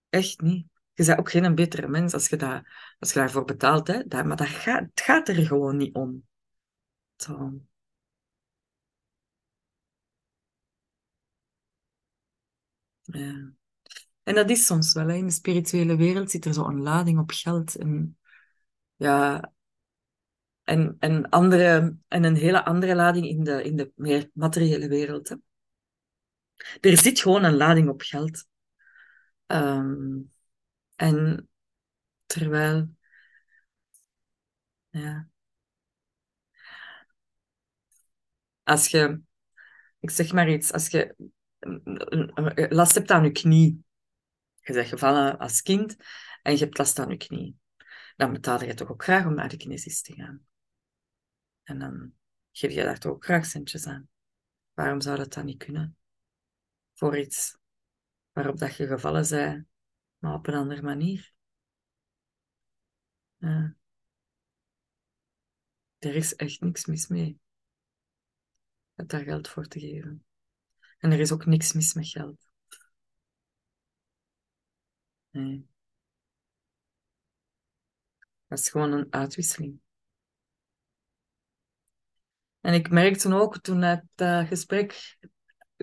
Echt 0.10 0.42
niet. 0.42 0.68
Je 1.00 1.06
bent 1.06 1.20
ook 1.20 1.32
geen 1.32 1.56
betere 1.56 1.88
mens 1.88 2.14
als 2.14 2.30
je, 2.30 2.36
dat, 2.36 2.64
als 3.00 3.14
je 3.14 3.20
daarvoor 3.20 3.46
betaalt. 3.46 3.88
Hè? 3.88 4.24
Maar 4.24 4.38
dat 4.38 4.48
gaat, 4.48 4.80
het 4.80 5.02
gaat 5.02 5.28
er 5.28 5.46
gewoon 5.46 5.78
niet 5.78 5.96
om. 5.96 6.28
En 14.24 14.36
dat 14.36 14.50
is 14.50 14.66
soms 14.66 14.94
wel. 14.94 15.08
Hè. 15.08 15.16
In 15.16 15.26
de 15.26 15.32
spirituele 15.32 15.96
wereld 15.96 16.32
zit 16.32 16.46
er 16.46 16.54
zo 16.54 16.66
een 16.66 16.82
lading 16.82 17.20
op 17.20 17.32
geld. 17.32 17.76
En, 17.76 18.18
ja, 18.96 19.52
en, 20.64 20.96
en, 21.00 21.30
andere, 21.30 21.98
en 22.08 22.24
een 22.24 22.36
hele 22.36 22.66
andere 22.66 22.96
lading 22.96 23.28
in 23.28 23.44
de, 23.44 23.64
in 23.64 23.76
de 23.76 23.92
meer 23.96 24.30
materiële 24.34 24.88
wereld. 24.88 25.30
Hè. 25.30 25.36
Er 26.90 26.98
zit 26.98 27.20
gewoon 27.20 27.44
een 27.44 27.58
lading 27.58 27.90
op 27.90 28.02
geld. 28.02 28.46
Um, 29.48 30.32
en 31.00 31.50
terwijl, 32.26 32.96
ja, 34.90 35.30
als 38.64 38.88
je, 38.88 39.22
ik 40.00 40.10
zeg 40.10 40.32
maar 40.32 40.50
iets, 40.50 40.72
als 40.72 40.88
je 40.88 41.16
last 42.70 42.96
hebt 42.96 43.12
aan 43.12 43.24
je 43.24 43.32
knie, 43.32 43.84
je 44.56 44.74
bent 44.74 44.88
gevallen 44.88 45.38
als 45.38 45.62
kind 45.62 45.96
en 46.42 46.54
je 46.54 46.60
hebt 46.60 46.78
last 46.78 47.00
aan 47.00 47.10
je 47.10 47.18
knie, 47.18 47.58
dan 48.16 48.34
betaal 48.34 48.64
je 48.64 48.74
toch 48.74 48.90
ook 48.90 49.04
graag 49.04 49.26
om 49.26 49.34
naar 49.34 49.50
de 49.50 49.58
kinesist 49.58 50.06
te 50.06 50.14
gaan. 50.14 50.48
En 51.64 51.80
dan 51.80 52.14
geef 52.52 52.72
je 52.72 52.84
daar 52.84 53.00
toch 53.00 53.12
ook 53.12 53.24
graag 53.24 53.46
centjes 53.46 53.86
aan. 53.86 54.10
Waarom 54.74 55.02
zou 55.02 55.18
dat 55.18 55.34
dan 55.34 55.46
niet 55.46 55.64
kunnen? 55.64 55.98
Voor 56.94 57.18
iets 57.18 57.58
waarop 58.32 58.58
dat 58.58 58.76
je 58.76 58.88
gevallen 58.88 59.30
bent, 59.30 59.68
maar 60.20 60.34
op 60.34 60.48
een 60.48 60.54
andere 60.54 60.82
manier. 60.82 61.34
Er 66.00 66.16
is 66.16 66.36
echt 66.36 66.62
niks 66.62 66.86
mis 66.86 67.08
mee. 67.08 67.40
Met 68.94 69.10
daar 69.10 69.24
geld 69.24 69.48
voor 69.48 69.68
te 69.68 69.80
geven. 69.80 70.26
En 70.98 71.12
er 71.12 71.20
is 71.20 71.32
ook 71.32 71.46
niks 71.46 71.74
mis 71.74 71.94
met 71.94 72.08
geld. 72.08 72.48
Nee. 75.32 75.68
Dat 78.48 78.60
is 78.60 78.70
gewoon 78.70 78.92
een 78.92 79.08
uitwisseling. 79.10 79.80
En 82.60 82.74
ik 82.74 82.90
merkte 82.90 83.34
ook 83.34 83.62
toen 83.62 83.82
het 83.82 84.04
gesprek 84.48 85.18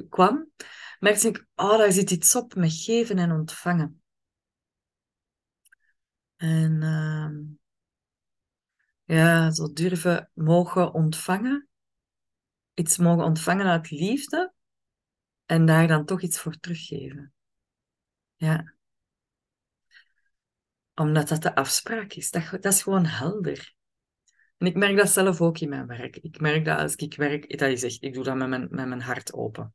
kwam, 0.08 0.50
merkte 0.98 1.28
ik, 1.28 1.46
oh, 1.54 1.78
daar 1.78 1.92
zit 1.92 2.10
iets 2.10 2.36
op 2.36 2.54
met 2.54 2.72
geven 2.72 3.18
en 3.18 3.32
ontvangen. 3.32 4.02
En 6.36 6.82
uh, 6.82 7.30
ja, 9.04 9.50
zo 9.50 9.72
durven 9.72 10.30
mogen 10.34 10.92
ontvangen. 10.92 11.68
Iets 12.74 12.96
mogen 12.96 13.24
ontvangen 13.24 13.66
uit 13.66 13.90
liefde. 13.90 14.52
En 15.46 15.66
daar 15.66 15.86
dan 15.86 16.04
toch 16.04 16.22
iets 16.22 16.38
voor 16.38 16.58
teruggeven. 16.58 17.32
Ja. 18.34 18.74
Omdat 20.94 21.28
dat 21.28 21.42
de 21.42 21.54
afspraak 21.54 22.12
is. 22.12 22.30
Dat, 22.30 22.50
dat 22.50 22.64
is 22.64 22.82
gewoon 22.82 23.06
helder. 23.06 23.74
En 24.58 24.66
ik 24.66 24.76
merk 24.76 24.96
dat 24.96 25.08
zelf 25.08 25.40
ook 25.40 25.58
in 25.58 25.68
mijn 25.68 25.86
werk. 25.86 26.16
Ik 26.16 26.40
merk 26.40 26.64
dat 26.64 26.78
als 26.78 26.94
ik 26.94 27.16
werk, 27.16 27.58
dat 27.58 27.70
is 27.70 27.82
echt, 27.82 28.02
ik 28.02 28.14
doe 28.14 28.24
dat 28.24 28.36
met 28.36 28.48
mijn, 28.48 28.66
met 28.70 28.86
mijn 28.86 29.02
hart 29.02 29.32
open. 29.32 29.74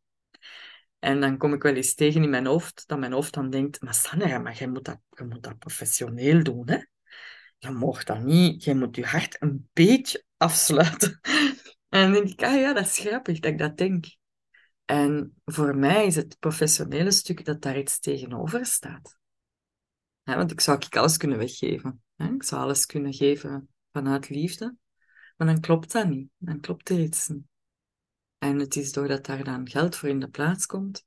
En 1.02 1.22
dan 1.22 1.38
kom 1.38 1.54
ik 1.54 1.64
wel 1.64 1.76
eens 1.76 1.94
tegen 1.94 2.24
in 2.24 2.30
mijn 2.30 2.46
hoofd, 2.46 2.84
dat 2.88 3.00
mijn 3.00 3.12
hoofd 3.12 3.34
dan 3.34 3.50
denkt, 3.50 3.82
maar 3.82 3.94
Sandra, 3.94 4.38
maar 4.40 4.56
jij 4.56 4.68
moet 4.68 4.86
dat, 4.86 5.00
je 5.10 5.24
moet 5.24 5.44
dat 5.44 5.60
professioneel 5.60 6.44
doen, 6.44 6.70
hè? 6.70 6.78
Je 7.58 7.70
mag 7.70 8.04
dat 8.04 8.24
niet, 8.24 8.64
je 8.64 8.76
moet 8.76 8.96
je 8.96 9.06
hart 9.06 9.42
een 9.42 9.70
beetje 9.74 10.26
afsluiten. 10.38 11.20
En 11.90 12.02
dan 12.02 12.12
denk 12.12 12.28
ik, 12.28 12.44
ah 12.44 12.60
ja, 12.60 12.74
dat 12.74 12.86
is 12.86 12.98
grappig 12.98 13.40
dat 13.40 13.52
ik 13.52 13.58
dat 13.58 13.78
denk. 13.78 14.06
En 14.86 15.42
voor 15.46 15.76
mij 15.76 16.06
is 16.06 16.16
het 16.16 16.40
professionele 16.40 17.12
stuk 17.12 17.46
dat 17.46 17.62
daar 17.62 17.78
iets 17.78 18.00
tegenover 18.00 18.66
staat. 18.66 19.18
want 20.24 20.52
ik 20.52 20.62
zou 20.62 20.78
ik 20.78 20.96
alles 20.96 21.18
kunnen 21.18 21.38
weggeven. 21.38 22.04
Ik 22.16 22.44
zou 22.44 22.62
alles 22.62 22.86
kunnen 22.86 23.14
geven 23.14 23.70
vanuit 23.92 24.30
liefde. 24.30 24.76
Maar 25.38 25.48
dan 25.48 25.60
klopt 25.60 25.92
dat 25.92 26.08
niet. 26.08 26.30
Dan 26.38 26.60
klopt 26.60 26.90
er 26.90 27.00
iets 27.00 27.28
niet. 27.28 27.51
En 28.42 28.60
het 28.60 28.76
is 28.76 28.92
doordat 28.92 29.26
daar 29.26 29.44
dan 29.44 29.70
geld 29.70 29.96
voor 29.96 30.10
in 30.10 30.20
de 30.20 30.30
plaats 30.30 30.66
komt, 30.66 31.06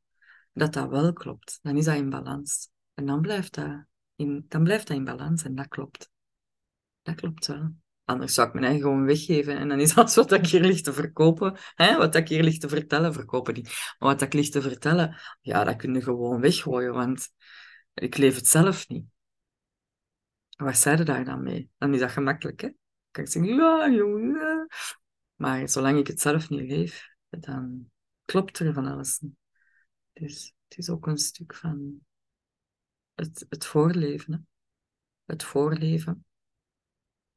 dat 0.52 0.72
dat 0.72 0.88
wel 0.88 1.12
klopt. 1.12 1.58
Dan 1.62 1.76
is 1.76 1.84
dat 1.84 1.96
in 1.96 2.10
balans. 2.10 2.70
En 2.94 3.06
dan 3.06 3.20
blijft 3.20 3.54
dat 3.54 3.84
in, 4.16 4.44
dan 4.48 4.64
blijft 4.64 4.86
dat 4.86 4.96
in 4.96 5.04
balans 5.04 5.42
en 5.42 5.54
dat 5.54 5.68
klopt. 5.68 6.10
Dat 7.02 7.14
klopt 7.14 7.46
wel. 7.46 7.74
Anders 8.04 8.34
zou 8.34 8.46
ik 8.48 8.52
mijn 8.52 8.66
eigen 8.66 8.82
gewoon 8.82 9.04
weggeven. 9.04 9.56
En 9.56 9.68
dan 9.68 9.80
is 9.80 9.96
alles 9.96 10.14
wat 10.14 10.32
ik 10.32 10.46
hier 10.46 10.60
ligt 10.60 10.84
te 10.84 10.92
verkopen, 10.92 11.56
hè, 11.74 11.96
wat 11.96 12.14
ik 12.14 12.28
hier 12.28 12.42
ligt 12.42 12.60
te 12.60 12.68
vertellen, 12.68 13.12
verkopen 13.12 13.54
niet. 13.54 13.66
Maar 13.98 14.08
wat 14.08 14.22
ik 14.22 14.32
ligt 14.32 14.52
te 14.52 14.62
vertellen, 14.62 15.20
ja, 15.40 15.64
dat 15.64 15.76
kun 15.76 15.94
je 15.94 16.02
gewoon 16.02 16.40
weggooien, 16.40 16.92
want 16.92 17.28
ik 17.94 18.16
leef 18.16 18.34
het 18.36 18.48
zelf 18.48 18.88
niet. 18.88 19.04
Wat 20.56 20.76
zei 20.76 20.96
je 20.96 21.04
daar 21.04 21.24
dan 21.24 21.42
mee? 21.42 21.70
Dan 21.78 21.94
is 21.94 22.00
dat 22.00 22.10
gemakkelijk, 22.10 22.60
hè? 22.60 22.68
kan 23.10 23.24
ik 23.24 23.30
zeggen, 23.30 23.54
ja, 23.54 23.90
jongen. 23.90 24.66
Maar 25.34 25.68
zolang 25.68 25.98
ik 25.98 26.06
het 26.06 26.20
zelf 26.20 26.48
niet 26.48 26.70
leef, 26.70 27.13
dan 27.40 27.90
klopt 28.24 28.58
er 28.58 28.72
van 28.72 28.86
alles. 28.86 29.20
Dus 30.12 30.54
het 30.68 30.78
is 30.78 30.90
ook 30.90 31.06
een 31.06 31.18
stuk 31.18 31.54
van 31.54 32.00
het, 33.14 33.46
het 33.48 33.66
voorleven. 33.66 34.48
Het 35.24 35.44
voorleven. 35.44 36.24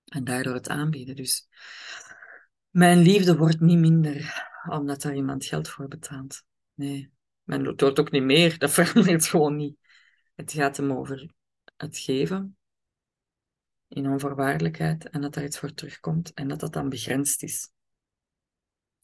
En 0.06 0.24
daardoor 0.24 0.54
het 0.54 0.70
aanbieden. 0.70 1.16
Dus 1.16 1.48
mijn 2.70 2.98
liefde 2.98 3.38
wordt 3.38 3.60
niet 3.60 3.78
minder 3.78 4.46
omdat 4.70 5.02
daar 5.02 5.16
iemand 5.16 5.46
geld 5.46 5.70
voor 5.70 5.88
betaalt. 5.88 6.44
Nee, 6.74 7.12
mijn 7.44 7.64
doet 7.64 8.00
ook 8.00 8.12
niet 8.12 8.24
meer. 8.24 8.58
Dat 8.58 8.72
verandert 8.78 9.28
gewoon 9.28 9.56
niet. 9.56 9.78
Het 10.36 10.52
gaat 10.52 10.78
hem 10.78 10.92
over 10.92 11.32
het 11.78 11.98
geven 11.98 12.58
in 13.88 14.08
onvoorwaardelijkheid 14.08 15.10
en 15.10 15.22
dat 15.22 15.36
er 15.36 15.44
iets 15.44 15.60
voor 15.60 15.74
terugkomt 15.74 16.34
en 16.34 16.48
dat 16.48 16.60
dat 16.60 16.74
dan 16.74 16.90
begrensd 16.90 17.44
is. 17.44 17.72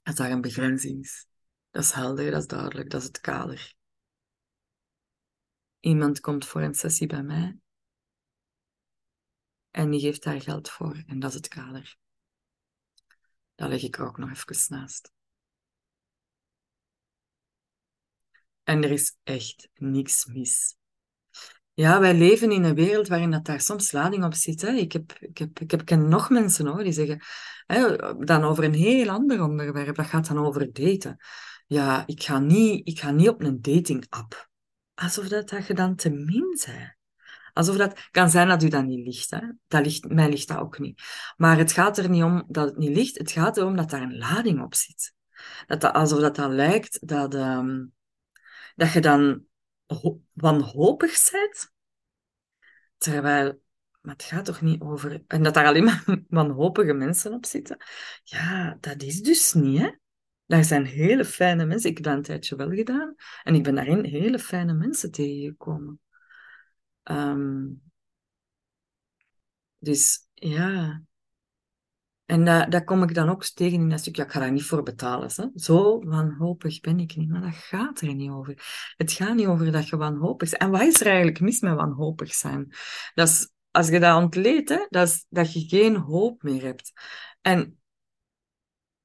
Dat 0.04 0.16
daar 0.16 0.32
een 0.32 0.42
begrenzing 0.42 1.04
is. 1.04 1.28
Dat 1.70 1.84
is 1.84 1.92
helder, 1.92 2.32
dat 2.32 2.42
is 2.42 2.48
duidelijk, 2.48 2.90
dat 2.90 3.02
is 3.02 3.08
het 3.08 3.20
kader. 3.20 3.76
Iemand 5.80 6.20
komt 6.20 6.46
voor 6.46 6.62
een 6.62 6.74
sessie 6.74 7.08
bij 7.08 7.24
mij 7.24 7.58
en 9.72 9.90
die 9.90 10.00
geeft 10.00 10.24
daar 10.24 10.42
geld 10.42 10.70
voor 10.70 11.04
en 11.08 11.20
dat 11.20 11.30
is 11.30 11.36
het 11.36 11.48
kader. 11.48 11.98
Dat 13.56 13.70
leg 13.70 13.84
ik 13.84 13.98
er 13.98 14.06
ook 14.06 14.18
nog 14.18 14.30
even 14.30 14.76
naast. 14.78 15.12
En 18.64 18.84
er 18.84 18.92
is 18.92 19.18
echt 19.24 19.70
niks 19.74 20.26
mis 20.26 20.78
ja, 21.74 22.00
wij 22.00 22.14
leven 22.14 22.52
in 22.52 22.64
een 22.64 22.76
wereld 22.76 23.08
waarin 23.08 23.32
dat 23.32 23.46
daar 23.46 23.62
soms 23.62 23.92
lading 23.92 24.24
op 24.24 24.34
zit. 24.34 24.62
Hè. 24.62 24.72
Ik, 24.72 24.92
heb, 24.92 25.14
ik, 25.20 25.38
heb, 25.38 25.60
ik 25.60 25.72
heb 25.72 25.86
ken 25.86 26.10
nog 26.10 26.30
mensen 26.30 26.68
hoor, 26.68 26.84
die 26.84 26.92
zeggen 26.92 27.22
hè, 27.66 27.96
dan 28.26 28.44
over 28.44 28.64
een 28.64 28.74
heel 28.74 29.10
ander 29.10 29.42
onderwerp. 29.42 29.96
Dat 29.96 30.06
gaat 30.06 30.28
dan 30.28 30.46
over 30.46 30.74
daten. 30.74 31.18
Ja, 31.68 32.04
ik 32.06 32.24
ga 32.24 32.40
niet, 32.40 32.88
ik 32.88 33.00
ga 33.00 33.12
niet 33.12 33.30
op 33.30 33.42
een 33.42 33.62
dating 33.62 34.06
app. 34.10 34.50
Alsof 34.94 35.28
dat, 35.28 35.50
dat 35.50 35.68
je 35.68 35.74
dan 35.74 35.96
te 35.96 36.10
min 36.10 36.58
bent. 36.66 37.02
Alsof 37.54 37.76
dat 37.76 38.08
kan 38.12 38.30
zijn 38.30 38.48
dat 38.48 38.64
u 38.64 38.68
dat 38.68 38.86
niet 38.86 39.06
ligt, 39.06 39.32
hè. 39.32 39.40
Dat 39.68 39.86
ligt. 39.86 40.10
Mij 40.10 40.30
ligt 40.30 40.48
dat 40.48 40.58
ook 40.58 40.80
niet. 40.80 41.02
Maar 41.38 41.58
het 41.58 41.72
gaat 41.72 41.98
er 41.98 42.10
niet 42.10 42.24
om 42.24 42.44
dat 42.48 42.66
het 42.66 42.78
niet 42.78 42.96
ligt. 42.96 43.18
Het 43.18 43.32
gaat 43.32 43.58
erom 43.58 43.76
dat 43.76 43.90
daar 43.90 44.02
een 44.02 44.18
lading 44.18 44.62
op 44.62 44.76
zit. 44.76 45.14
Dat 45.68 45.82
dat, 45.82 45.94
alsof 45.94 46.20
dat 46.20 46.36
dan 46.36 46.56
lijkt 46.56 47.08
dat, 47.08 47.34
um, 47.34 47.94
dat 48.76 48.92
je 48.92 49.00
dan 49.02 49.44
wanhopig 50.34 51.30
bent. 51.32 51.72
Terwijl, 52.98 53.62
maar 54.02 54.14
het 54.14 54.24
gaat 54.24 54.46
toch 54.46 54.62
niet 54.62 54.82
over... 54.82 55.24
En 55.28 55.44
dat 55.44 55.54
daar 55.54 55.66
alleen 55.66 55.84
maar 55.84 56.04
wanhopige 56.28 56.94
mensen 56.94 57.34
op 57.34 57.46
zitten. 57.46 57.78
Ja, 58.24 58.78
dat 58.80 59.02
is 59.02 59.22
dus 59.22 59.54
niet, 59.54 59.80
hè. 59.80 59.92
Daar 60.46 60.64
zijn 60.64 60.86
hele 60.86 61.26
fijne 61.26 61.66
mensen. 61.66 61.90
Ik 61.90 61.96
heb 61.96 62.06
dat 62.06 62.16
een 62.16 62.22
tijdje 62.22 62.56
wel 62.56 62.70
gedaan. 62.70 63.16
En 63.44 63.56
ik 63.56 63.64
ben 63.64 63.76
daarin 63.76 64.04
hele 64.04 64.40
fijne 64.40 64.74
mensen 64.74 65.12
tegengekomen. 65.12 66.00
Um, 67.04 67.82
dus 69.78 70.28
ja, 70.34 71.02
en 72.26 72.46
daar 72.46 72.84
kom 72.84 73.04
ik 73.04 73.14
dan 73.14 73.30
ook 73.30 73.46
tegen 73.46 73.80
in 73.80 73.90
dat 73.90 74.00
stuk. 74.00 74.16
Ja, 74.16 74.24
ik 74.24 74.32
ga 74.32 74.40
daar 74.40 74.52
niet 74.52 74.64
voor 74.64 74.84
betalen. 74.84 75.30
Hè? 75.36 75.46
Zo 75.56 76.04
wanhopig 76.06 76.80
ben 76.80 77.00
ik 77.00 77.16
niet. 77.16 77.30
Maar 77.30 77.42
dat 77.42 77.54
gaat 77.54 78.02
er 78.02 78.14
niet 78.14 78.30
over. 78.30 78.94
Het 78.98 79.12
gaat 79.12 79.36
niet 79.36 79.48
over 79.48 79.72
dat 79.72 79.88
je 79.88 79.98
wanhopig 79.98 80.50
bent. 80.50 80.62
En 80.62 80.72
wat 80.72 80.82
is 80.82 81.02
er 81.02 81.08
eigenlijk 81.08 81.40
mis 81.40 81.60
met 81.60 81.76
wanhopig 81.76 82.34
zijn? 82.34 82.74
Dat 83.14 83.28
is, 83.28 83.50
als 83.72 83.88
je 83.88 84.00
dat 84.00 84.22
ontleedt, 84.22 84.70
hè, 84.70 84.86
dat 84.90 85.08
is 85.08 85.26
dat 85.30 85.54
je 85.54 85.60
geen 85.68 85.96
hoop 85.96 86.44
meer 86.44 86.62
hebt. 86.62 86.92
En 87.42 87.80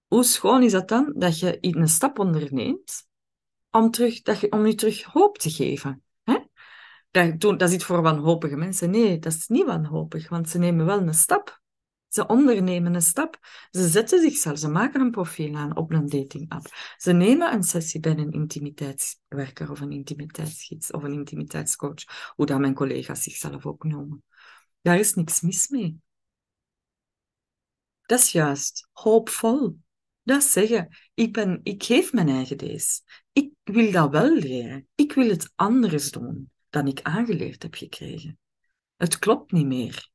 hoe 0.07 0.25
schoon 0.25 0.63
is 0.63 0.73
dat 0.73 0.89
dan? 0.89 1.13
Dat 1.17 1.39
je 1.39 1.59
een 1.61 1.89
stap 1.89 2.19
onderneemt 2.19 3.07
om, 3.71 3.91
terug, 3.91 4.23
dat 4.23 4.41
je, 4.41 4.53
om 4.53 4.67
je 4.67 4.75
terug 4.75 5.03
hoop 5.03 5.39
te 5.39 5.51
geven. 5.51 6.03
Hè? 6.23 6.39
Dat, 7.11 7.41
dat 7.41 7.63
is 7.63 7.75
iets 7.75 7.85
voor 7.85 8.03
wanhopige 8.03 8.57
mensen. 8.57 8.91
Nee, 8.91 9.19
dat 9.19 9.33
is 9.33 9.49
niet 9.49 9.67
wanhopig, 9.67 10.29
want 10.29 10.49
ze 10.49 10.59
nemen 10.59 10.87
wel 10.87 11.01
een 11.01 11.15
stap 11.15 11.61
Ze 12.09 12.27
ondernemen 12.27 12.95
een 12.95 13.03
stap. 13.03 13.39
Ze 13.71 13.89
zetten 13.89 14.21
zichzelf, 14.21 14.59
ze 14.59 14.69
maken 14.69 15.01
een 15.01 15.11
profiel 15.11 15.55
aan 15.55 15.77
op 15.77 15.93
een 15.93 16.09
dating 16.09 16.51
app. 16.51 16.67
Ze 16.97 17.13
nemen 17.13 17.53
een 17.53 17.63
sessie 17.63 18.01
bij 18.01 18.13
een 18.13 18.31
intimiteitswerker 18.31 19.71
of 19.71 19.81
een 19.81 19.93
intimiteitsgids 19.93 20.91
of 20.91 21.03
een 21.03 21.13
intimiteitscoach, 21.13 22.33
hoe 22.35 22.47
dat 22.47 22.59
mijn 22.59 22.75
collega's 22.75 23.23
zichzelf 23.23 23.67
ook 23.67 23.85
noemen. 23.85 24.25
Daar 24.81 24.99
is 24.99 25.15
niks 25.15 25.41
mis 25.41 25.69
mee. 25.69 26.01
Dat 28.03 28.19
is 28.19 28.33
juist 28.33 28.89
hoopvol. 28.93 29.79
Dat 30.23 30.43
zeggen, 30.43 30.97
ik, 31.15 31.33
ben, 31.33 31.61
ik 31.63 31.83
geef 31.83 32.13
mijn 32.13 32.29
eigen 32.29 32.59
deze. 32.59 33.03
Ik 33.33 33.51
wil 33.63 33.91
dat 33.91 34.11
wel 34.11 34.35
leren. 34.35 34.89
Ik 34.95 35.13
wil 35.13 35.29
het 35.29 35.53
anders 35.55 36.11
doen 36.11 36.51
dan 36.71 36.87
ik 36.87 37.03
aangeleerd 37.03 37.63
heb 37.63 37.75
gekregen. 37.75 38.39
Het 38.97 39.19
klopt 39.19 39.53
niet 39.53 39.67
meer. 39.67 40.11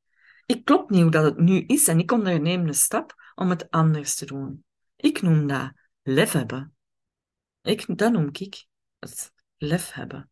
Ik 0.45 0.65
klopt 0.65 0.89
niet 0.89 1.01
hoe 1.01 1.11
dat 1.11 1.23
het 1.23 1.37
nu 1.37 1.59
is 1.59 1.87
en 1.87 1.99
ik 1.99 2.11
onderneem 2.11 2.67
een 2.67 2.73
stap 2.73 3.31
om 3.35 3.49
het 3.49 3.69
anders 3.69 4.15
te 4.15 4.25
doen. 4.25 4.63
Ik 4.95 5.21
noem 5.21 5.47
dat 5.47 5.71
lef 6.01 6.31
hebben. 6.31 6.75
Ik, 7.61 7.97
dat 7.97 8.11
noem 8.11 8.29
ik 8.31 8.65
het 8.99 9.31
lef 9.57 9.91
hebben. 9.91 10.29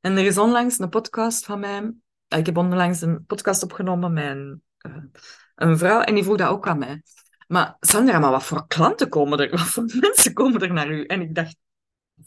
En 0.00 0.16
er 0.16 0.24
is 0.24 0.38
onlangs 0.38 0.78
een 0.78 0.88
podcast 0.88 1.44
van 1.44 1.60
mij. 1.60 1.92
Ik 2.28 2.46
heb 2.46 2.56
onlangs 2.56 3.00
een 3.00 3.24
podcast 3.24 3.62
opgenomen 3.62 4.12
met 4.12 4.24
een, 4.24 4.62
uh, 4.86 5.02
een 5.54 5.78
vrouw 5.78 6.00
en 6.00 6.14
die 6.14 6.24
vroeg 6.24 6.36
dat 6.36 6.48
ook 6.48 6.68
aan 6.68 6.78
mij. 6.78 7.02
Maar 7.46 7.76
Sandra, 7.80 8.18
maar 8.18 8.30
wat 8.30 8.44
voor 8.44 8.66
klanten 8.66 9.08
komen 9.08 9.38
er? 9.38 9.50
Wat 9.56 9.60
voor 9.60 9.84
mensen 10.00 10.32
komen 10.32 10.60
er 10.60 10.72
naar 10.72 10.90
u? 10.90 11.04
En 11.04 11.20
ik 11.20 11.34
dacht, 11.34 11.56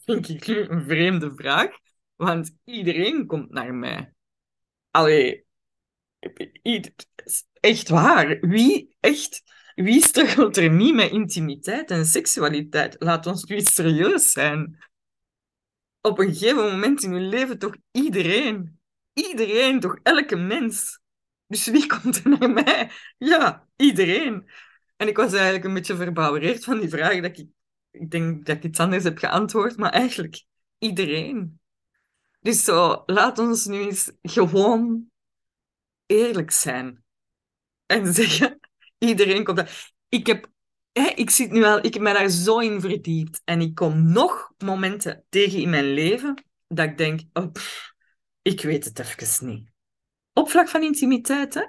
vind 0.06 0.30
ik 0.30 0.48
een 0.48 0.84
vreemde 0.84 1.32
vraag, 1.36 1.70
want 2.16 2.56
iedereen 2.64 3.26
komt 3.26 3.50
naar 3.50 3.74
mij. 3.74 4.14
Allee, 4.92 5.46
echt 7.60 7.90
waar. 7.90 8.40
Wie, 8.40 8.96
echt, 9.00 9.44
wie 9.76 10.04
struggelt 10.04 10.58
er 10.58 10.70
niet 10.70 10.96
met 10.96 11.12
intimiteit 11.12 11.92
en 11.92 12.06
seksualiteit? 12.06 12.96
Laat 13.00 13.26
ons 13.26 13.44
nu 13.44 13.62
serieus 13.62 14.32
zijn. 14.32 14.84
Op 16.02 16.20
een 16.20 16.34
gegeven 16.34 16.72
moment 16.72 17.04
in 17.04 17.14
je 17.14 17.20
leven 17.20 17.60
toch 17.60 17.76
iedereen. 17.92 18.80
Iedereen, 19.14 19.80
toch 19.80 20.00
elke 20.04 20.36
mens. 20.36 21.00
Dus 21.48 21.68
wie 21.68 21.86
komt 21.86 22.24
er 22.24 22.38
naar 22.40 22.52
mij? 22.52 22.92
Ja, 23.18 23.68
iedereen. 23.76 24.50
En 24.96 25.08
ik 25.08 25.18
was 25.18 25.34
eigenlijk 25.34 25.64
een 25.64 25.74
beetje 25.74 25.96
verbouwereerd 25.96 26.64
van 26.64 26.80
die 26.80 26.90
vraag. 26.90 27.22
Dat 27.22 27.38
ik, 27.38 27.48
ik 27.92 28.12
denk 28.12 28.46
dat 28.46 28.56
ik 28.56 28.64
iets 28.64 28.80
anders 28.80 29.04
heb 29.04 29.18
geantwoord, 29.18 29.78
maar 29.78 29.92
eigenlijk 29.92 30.44
iedereen. 30.78 31.60
Dus 32.40 32.64
zo, 32.64 33.04
laat 33.06 33.40
ons 33.40 33.66
nu 33.66 33.80
eens 33.80 34.12
gewoon 34.22 35.09
eerlijk 36.10 36.52
zijn. 36.52 37.04
En 37.86 38.14
zeggen, 38.14 38.60
iedereen 38.98 39.44
komt 39.44 39.58
daar. 39.58 39.92
Ik 40.10 40.28
heb, 40.28 40.50
hè, 40.92 41.08
ik 41.16 41.30
zit 41.30 41.52
nu 41.52 41.64
al, 41.64 41.78
ik 41.78 41.94
heb 41.94 42.04
me 42.04 42.14
daar 42.14 42.30
zo 42.30 42.60
in 42.60 42.82
verdiept. 42.82 43.42
En 43.44 43.62
ik 43.62 43.76
kom 43.76 44.12
nog 44.12 44.52
momenten 44.58 45.26
tegen 45.30 45.60
in 45.60 45.70
mijn 45.70 45.94
leven 45.94 46.44
dat 46.68 46.86
ik 46.86 46.98
denk, 46.98 47.22
oh, 47.34 47.52
ik 48.42 48.62
weet 48.62 48.86
het 48.86 49.00
even 49.00 49.48
niet. 49.48 49.72
Op 50.34 50.50
vlak 50.50 50.68
van 50.68 50.84
intimiteit, 50.84 51.54
hè? 51.54 51.64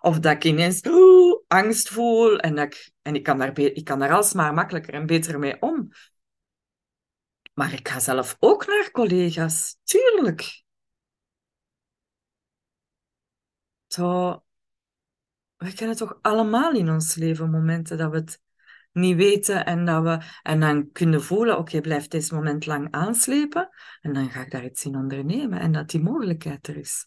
Of 0.00 0.18
dat 0.18 0.32
ik 0.32 0.44
ineens 0.44 0.80
angst 1.48 1.88
voel 1.88 2.38
en, 2.38 2.58
ik, 2.58 2.92
en 3.02 3.14
ik, 3.14 3.22
kan 3.22 3.38
daar 3.38 3.58
ik 3.58 3.84
kan 3.84 3.98
daar 3.98 4.12
alsmaar 4.12 4.54
makkelijker 4.54 4.94
en 4.94 5.06
beter 5.06 5.38
mee 5.38 5.56
om. 5.60 5.88
Maar 7.54 7.72
ik 7.72 7.88
ga 7.88 8.00
zelf 8.00 8.36
ook 8.38 8.66
naar 8.66 8.90
collega's, 8.90 9.76
tuurlijk. 9.84 10.62
We 13.96 15.72
kennen 15.74 15.96
toch 15.96 16.18
allemaal 16.22 16.72
in 16.72 16.90
ons 16.90 17.14
leven 17.14 17.50
momenten 17.50 17.98
dat 17.98 18.10
we 18.10 18.16
het 18.16 18.40
niet 18.92 19.16
weten 19.16 19.66
en 19.66 19.84
dat 19.84 20.02
we 20.02 20.24
en 20.42 20.60
dan 20.60 20.92
kunnen 20.92 21.22
voelen, 21.22 21.58
oké, 21.58 21.80
blijf 21.80 22.08
deze 22.08 22.34
moment 22.34 22.66
lang 22.66 22.90
aanslepen 22.90 23.68
en 24.00 24.12
dan 24.12 24.30
ga 24.30 24.40
ik 24.40 24.50
daar 24.50 24.64
iets 24.64 24.84
in 24.84 24.96
ondernemen 24.96 25.60
en 25.60 25.72
dat 25.72 25.90
die 25.90 26.00
mogelijkheid 26.00 26.68
er 26.68 26.76
is. 26.76 27.06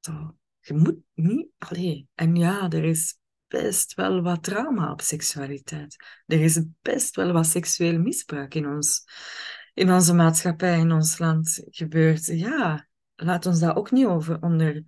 Zo, 0.00 0.36
je 0.60 0.74
moet 0.74 0.98
niet, 1.14 1.48
allee, 1.58 2.08
en 2.14 2.36
ja, 2.36 2.70
er 2.70 2.84
is 2.84 3.18
best 3.48 3.94
wel 3.94 4.22
wat 4.22 4.42
trauma 4.42 4.90
op 4.90 5.00
seksualiteit. 5.00 5.96
Er 6.26 6.40
is 6.40 6.64
best 6.82 7.16
wel 7.16 7.32
wat 7.32 7.46
seksueel 7.46 7.98
misbruik 7.98 8.54
in, 8.54 8.66
ons, 8.66 9.04
in 9.74 9.92
onze 9.92 10.14
maatschappij, 10.14 10.78
in 10.78 10.92
ons 10.92 11.18
land 11.18 11.62
gebeurd. 11.64 12.26
Ja, 12.26 12.88
laat 13.14 13.46
ons 13.46 13.60
dat 13.60 13.76
ook 13.76 13.90
niet 13.90 14.06
over 14.06 14.42
onder 14.42 14.84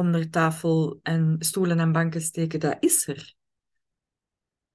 onder 0.00 0.30
tafel 0.30 1.00
en 1.02 1.36
stoelen 1.38 1.78
en 1.78 1.92
banken 1.92 2.20
steken, 2.20 2.60
dat 2.60 2.76
is 2.80 3.08
er. 3.08 3.34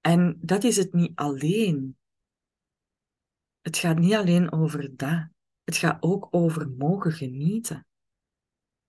En 0.02 0.38
dat 0.42 0.64
is 0.64 0.78
het 0.78 0.94
niet 0.94 1.16
alleen. 1.16 1.98
Het 3.62 3.78
gaat 3.78 4.00
niet 4.00 4.14
alleen 4.14 4.52
over 4.52 4.96
dat. 4.96 5.28
Het 5.64 5.78
gaat 5.78 5.98
ook 6.00 6.28
over 6.32 6.70
mogen 6.70 7.12
genieten. 7.12 7.88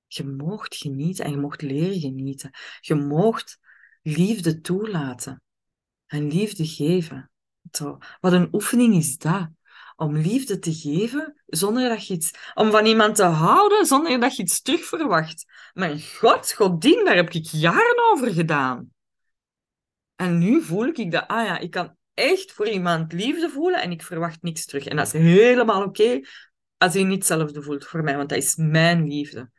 Je 0.07 0.25
moogt 0.25 0.77
genieten 0.77 1.25
en 1.25 1.31
je 1.31 1.37
mocht 1.37 1.63
leren 1.63 2.01
genieten. 2.01 2.51
Je 2.81 2.95
moogt 2.95 3.59
liefde 4.03 4.61
toelaten 4.61 5.43
en 6.07 6.29
liefde 6.29 6.67
geven. 6.67 7.31
Wat 8.21 8.33
een 8.33 8.49
oefening 8.53 8.95
is 8.95 9.19
dat 9.19 9.51
om 9.97 10.17
liefde 10.17 10.59
te 10.59 10.75
geven 10.75 11.43
zonder 11.47 11.89
dat 11.89 12.07
je 12.07 12.15
iets... 12.15 12.31
Om 12.55 12.71
van 12.71 12.87
iemand 12.87 13.17
te 13.17 13.25
houden 13.25 13.87
zonder 13.87 14.21
dat 14.21 14.37
je 14.37 14.43
iets 14.43 14.63
terug 14.63 14.85
verwacht. 14.85 15.45
Mijn 15.77 16.01
god, 16.01 16.53
godin, 16.53 17.05
daar 17.05 17.17
heb 17.17 17.31
ik 17.31 17.45
jaren 17.45 18.13
over 18.13 18.33
gedaan. 18.33 18.93
En 20.15 20.39
nu 20.39 20.63
voel 20.63 20.87
ik 20.87 21.11
dat, 21.11 21.29
ah 21.29 21.47
ja, 21.47 21.59
ik 21.59 21.71
kan 21.71 21.97
echt 22.15 22.53
voor 22.53 22.69
iemand 22.69 23.13
liefde 23.13 23.49
voelen 23.49 23.83
en 23.83 23.91
ik 23.91 24.03
verwacht 24.03 24.43
niks 24.43 24.65
terug. 24.65 24.87
En 24.87 24.97
dat 24.97 25.07
is 25.07 25.13
helemaal 25.13 25.85
oké 25.85 26.21
als 26.77 26.95
hij 26.95 27.03
niet 27.03 27.15
hetzelfde 27.15 27.63
voelt 27.63 27.87
voor 27.87 28.03
mij, 28.03 28.17
want 28.17 28.29
dat 28.29 28.39
is 28.39 28.57
mijn 28.57 29.09
liefde. 29.09 29.51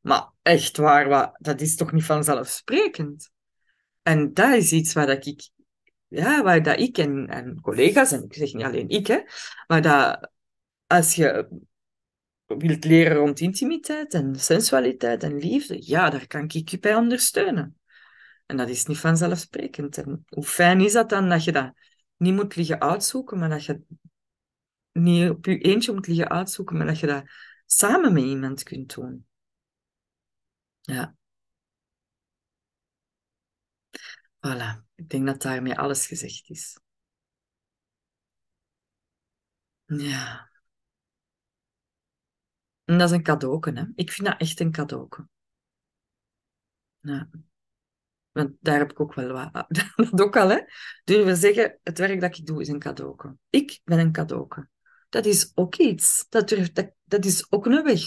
Maar 0.00 0.30
echt 0.42 0.76
waar, 0.76 1.08
wat, 1.08 1.36
dat 1.38 1.60
is 1.60 1.76
toch 1.76 1.92
niet 1.92 2.04
vanzelfsprekend? 2.04 3.30
En 4.02 4.32
dat 4.32 4.54
is 4.54 4.72
iets 4.72 4.92
waar 4.92 5.06
dat 5.06 5.26
ik 5.26 5.50
ja, 6.08 6.42
waar 6.42 6.62
dat 6.62 6.78
ik 6.78 6.98
en, 6.98 7.26
en 7.28 7.60
collega's, 7.60 8.12
en 8.12 8.24
ik 8.24 8.34
zeg 8.34 8.52
niet 8.52 8.64
alleen 8.64 8.88
ik, 8.88 9.06
hè, 9.06 9.20
maar 9.66 9.82
dat 9.82 10.30
als 10.86 11.14
je 11.14 11.48
wilt 12.46 12.84
leren 12.84 13.16
rond 13.16 13.40
intimiteit 13.40 14.14
en 14.14 14.36
sensualiteit 14.36 15.22
en 15.22 15.38
liefde, 15.38 15.76
ja, 15.86 16.10
daar 16.10 16.26
kan 16.26 16.48
ik 16.48 16.68
je 16.68 16.78
bij 16.78 16.94
ondersteunen. 16.94 17.78
En 18.46 18.56
dat 18.56 18.68
is 18.68 18.86
niet 18.86 18.98
vanzelfsprekend. 18.98 19.98
En 19.98 20.24
hoe 20.28 20.44
fijn 20.44 20.80
is 20.80 20.92
dat 20.92 21.08
dan 21.08 21.28
dat 21.28 21.44
je 21.44 21.52
dat 21.52 21.72
niet 22.16 22.34
moet 22.34 22.56
liggen 22.56 22.80
uitzoeken, 22.80 23.38
maar 23.38 23.48
dat 23.48 23.64
je 23.64 23.82
niet 24.92 25.30
op 25.30 25.44
je 25.44 25.58
eentje 25.58 25.92
moet 25.92 26.06
liggen 26.06 26.28
uitzoeken, 26.28 26.76
maar 26.76 26.86
dat 26.86 26.98
je 26.98 27.06
dat 27.06 27.24
samen 27.66 28.12
met 28.12 28.22
iemand 28.22 28.62
kunt 28.62 28.94
doen. 28.94 29.26
Ja. 30.80 31.16
Voilà, 34.46 34.84
ik 34.94 35.08
denk 35.08 35.26
dat 35.26 35.42
daarmee 35.42 35.78
alles 35.78 36.06
gezegd 36.06 36.50
is. 36.50 36.78
Ja. 39.86 40.53
En 42.84 42.98
dat 42.98 43.10
is 43.10 43.16
een 43.16 43.22
cadeau, 43.22 43.70
hè. 43.74 43.84
Ik 43.94 44.12
vind 44.12 44.28
dat 44.28 44.40
echt 44.40 44.60
een 44.60 44.72
cadeau. 44.72 45.08
Ja. 47.00 47.28
Want 48.32 48.56
daar 48.60 48.78
heb 48.78 48.90
ik 48.90 49.00
ook 49.00 49.14
wel 49.14 49.32
wat... 49.32 49.66
Dat 50.10 50.20
ook 50.20 50.36
al, 50.36 50.48
hè. 50.48 50.60
Durven 51.04 51.36
zeggen, 51.36 51.78
het 51.82 51.98
werk 51.98 52.20
dat 52.20 52.38
ik 52.38 52.46
doe 52.46 52.60
is 52.60 52.68
een 52.68 52.78
cadeau. 52.78 53.36
Ik 53.50 53.80
ben 53.84 53.98
een 53.98 54.12
cadeau. 54.12 54.48
Dat 55.08 55.26
is 55.26 55.52
ook 55.54 55.76
iets. 55.76 56.26
Dat, 56.28 56.48
durf, 56.48 56.72
dat, 56.72 56.92
dat 57.04 57.24
is 57.24 57.52
ook 57.52 57.66
een 57.66 57.82
weg. 57.82 58.02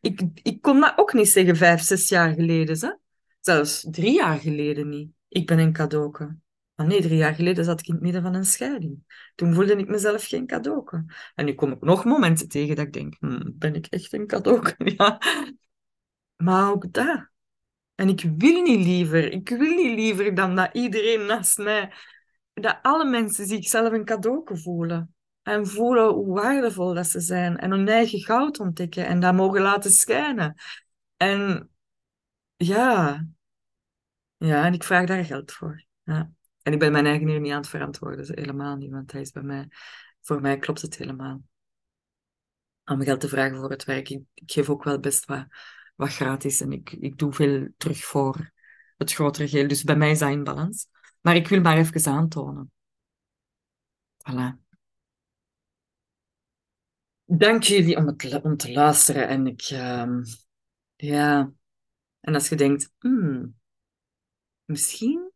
Ik, 0.00 0.22
ik 0.42 0.62
kon 0.62 0.80
dat 0.80 0.98
ook 0.98 1.12
niet 1.12 1.28
zeggen 1.28 1.56
vijf, 1.56 1.80
zes 1.80 2.08
jaar 2.08 2.34
geleden. 2.34 2.78
Hè? 2.78 2.92
Zelfs 3.40 3.86
drie 3.90 4.14
jaar 4.14 4.38
geleden 4.38 4.88
niet 4.88 5.16
ik 5.28 5.46
ben 5.46 5.58
een 5.58 5.72
cadeauke. 5.72 6.36
Maar 6.76 6.86
nee, 6.86 7.02
drie 7.02 7.16
jaar 7.16 7.34
geleden 7.34 7.64
zat 7.64 7.80
ik 7.80 7.86
in 7.86 7.94
het 7.94 8.02
midden 8.02 8.22
van 8.22 8.34
een 8.34 8.44
scheiding. 8.44 9.30
Toen 9.34 9.54
voelde 9.54 9.76
ik 9.76 9.88
mezelf 9.88 10.26
geen 10.26 10.46
cadeauke. 10.46 11.04
En 11.34 11.44
nu 11.44 11.54
kom 11.54 11.72
ik 11.72 11.80
nog 11.80 12.04
momenten 12.04 12.48
tegen 12.48 12.76
dat 12.76 12.86
ik 12.86 12.92
denk, 12.92 13.16
hm, 13.18 13.50
ben 13.54 13.74
ik 13.74 13.86
echt 13.86 14.12
een 14.12 14.26
cadeauke? 14.26 14.74
Ja. 14.96 15.18
Maar 16.36 16.70
ook 16.70 16.92
dat. 16.92 17.28
En 17.94 18.08
ik 18.08 18.20
wil 18.20 18.62
niet 18.62 18.84
liever, 18.84 19.32
ik 19.32 19.48
wil 19.48 19.74
niet 19.74 19.98
liever 19.98 20.34
dan 20.34 20.56
dat 20.56 20.68
iedereen 20.72 21.26
naast 21.26 21.58
mij, 21.58 21.92
dat 22.54 22.78
alle 22.82 23.04
mensen 23.04 23.46
zichzelf 23.46 23.92
een 23.92 24.04
cadeauke 24.04 24.56
voelen. 24.56 25.14
En 25.42 25.66
voelen 25.66 26.08
hoe 26.08 26.34
waardevol 26.34 26.94
dat 26.94 27.06
ze 27.06 27.20
zijn. 27.20 27.56
En 27.56 27.70
hun 27.70 27.88
eigen 27.88 28.20
goud 28.20 28.60
ontdekken 28.60 29.06
en 29.06 29.20
dat 29.20 29.34
mogen 29.34 29.60
laten 29.60 29.90
schijnen. 29.90 30.54
En 31.16 31.70
ja, 32.56 33.24
ja, 34.36 34.64
en 34.64 34.72
ik 34.72 34.84
vraag 34.84 35.06
daar 35.06 35.24
geld 35.24 35.52
voor. 35.52 35.84
Ja. 36.02 36.35
En 36.66 36.72
ik 36.72 36.78
ben 36.78 36.92
mijn 36.92 37.06
eigen 37.06 37.28
hier 37.28 37.40
niet 37.40 37.52
aan 37.52 37.60
het 37.60 37.68
verantwoorden, 37.68 38.38
helemaal 38.38 38.76
niet, 38.76 38.90
want 38.90 39.12
hij 39.12 39.20
is 39.20 39.30
bij 39.30 39.42
mij, 39.42 39.68
voor 40.20 40.40
mij 40.40 40.58
klopt 40.58 40.82
het 40.82 40.96
helemaal. 40.96 41.42
Om 42.84 43.02
geld 43.02 43.20
te 43.20 43.28
vragen 43.28 43.56
voor 43.56 43.70
het 43.70 43.84
werk. 43.84 44.08
Ik, 44.08 44.22
ik 44.34 44.52
geef 44.52 44.70
ook 44.70 44.84
wel 44.84 45.00
best 45.00 45.24
wat, 45.24 45.46
wat 45.94 46.08
gratis 46.08 46.60
en 46.60 46.72
ik, 46.72 46.92
ik 46.92 47.18
doe 47.18 47.32
veel 47.32 47.68
terug 47.76 48.04
voor 48.04 48.52
het 48.96 49.12
grotere 49.12 49.48
geheel. 49.48 49.68
Dus 49.68 49.84
bij 49.84 49.96
mij 49.96 50.10
is 50.10 50.18
dat 50.18 50.30
in 50.30 50.44
balans. 50.44 50.86
Maar 51.20 51.36
ik 51.36 51.48
wil 51.48 51.60
maar 51.60 51.76
even 51.76 52.12
aantonen. 52.12 52.72
Voilà. 54.16 54.58
Dank 57.24 57.62
jullie 57.62 57.96
om, 57.96 58.06
het, 58.06 58.40
om 58.42 58.56
te 58.56 58.72
luisteren. 58.72 59.28
En 59.28 59.46
ik, 59.46 59.60
ehm, 59.60 60.22
ja. 60.96 61.52
En 62.20 62.34
als 62.34 62.48
je 62.48 62.56
denkt, 62.56 62.92
hmm, 62.98 63.54
misschien, 64.64 65.34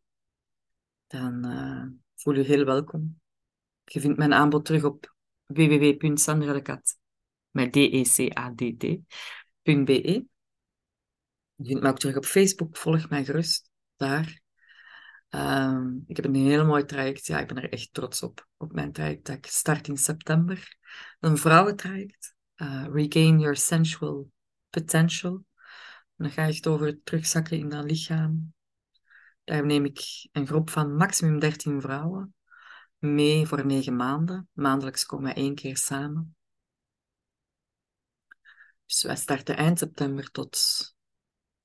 dan 1.11 1.45
uh, 1.45 1.85
voel 2.15 2.33
je 2.33 2.43
heel 2.43 2.65
welkom. 2.65 3.19
Je 3.83 3.99
vindt 3.99 4.17
mijn 4.17 4.33
aanbod 4.33 4.65
terug 4.65 4.83
op 4.83 5.15
www.sandralekat 5.45 6.97
met 7.49 7.71
D-E-C-A-D-T.be. 7.71 9.05
Je 11.55 11.67
vindt 11.67 11.81
mij 11.81 11.91
ook 11.91 11.99
terug 11.99 12.15
op 12.15 12.25
Facebook. 12.25 12.77
Volg 12.77 13.09
mij 13.09 13.25
gerust 13.25 13.69
daar. 13.95 14.41
Ehm, 15.29 15.97
ik 16.07 16.15
heb 16.15 16.25
een 16.25 16.35
heel 16.35 16.65
mooi 16.65 16.85
traject. 16.85 17.25
Ja, 17.25 17.39
ik 17.39 17.47
ben 17.47 17.57
er 17.57 17.71
echt 17.71 17.93
trots 17.93 18.23
op. 18.23 18.47
Op 18.57 18.71
mijn 18.71 18.91
traject 18.91 19.25
dat 19.25 19.35
ik 19.35 19.45
start 19.45 19.87
in 19.87 19.97
september. 19.97 20.77
Een 21.19 21.37
vrouwentraject. 21.37 22.35
Uh, 22.55 22.85
Regain 22.91 23.39
Your 23.39 23.55
Sensual 23.55 24.31
Potential. 24.69 25.33
En 26.15 26.27
dan 26.27 26.31
ga 26.31 26.43
je 26.43 26.51
echt 26.51 26.67
over 26.67 27.03
terugzakken 27.03 27.57
in 27.57 27.69
dat 27.69 27.83
lichaam. 27.83 28.53
Daar 29.43 29.65
neem 29.65 29.85
ik 29.85 30.27
een 30.31 30.47
groep 30.47 30.69
van 30.69 30.95
maximum 30.95 31.39
13 31.39 31.81
vrouwen 31.81 32.35
mee 32.97 33.45
voor 33.45 33.65
negen 33.65 33.95
maanden. 33.95 34.49
Maandelijks 34.53 35.05
komen 35.05 35.33
we 35.33 35.39
één 35.39 35.55
keer 35.55 35.77
samen. 35.77 36.35
Dus 38.85 39.03
wij 39.03 39.15
starten 39.15 39.57
eind 39.57 39.79
september 39.79 40.31
tot 40.31 40.59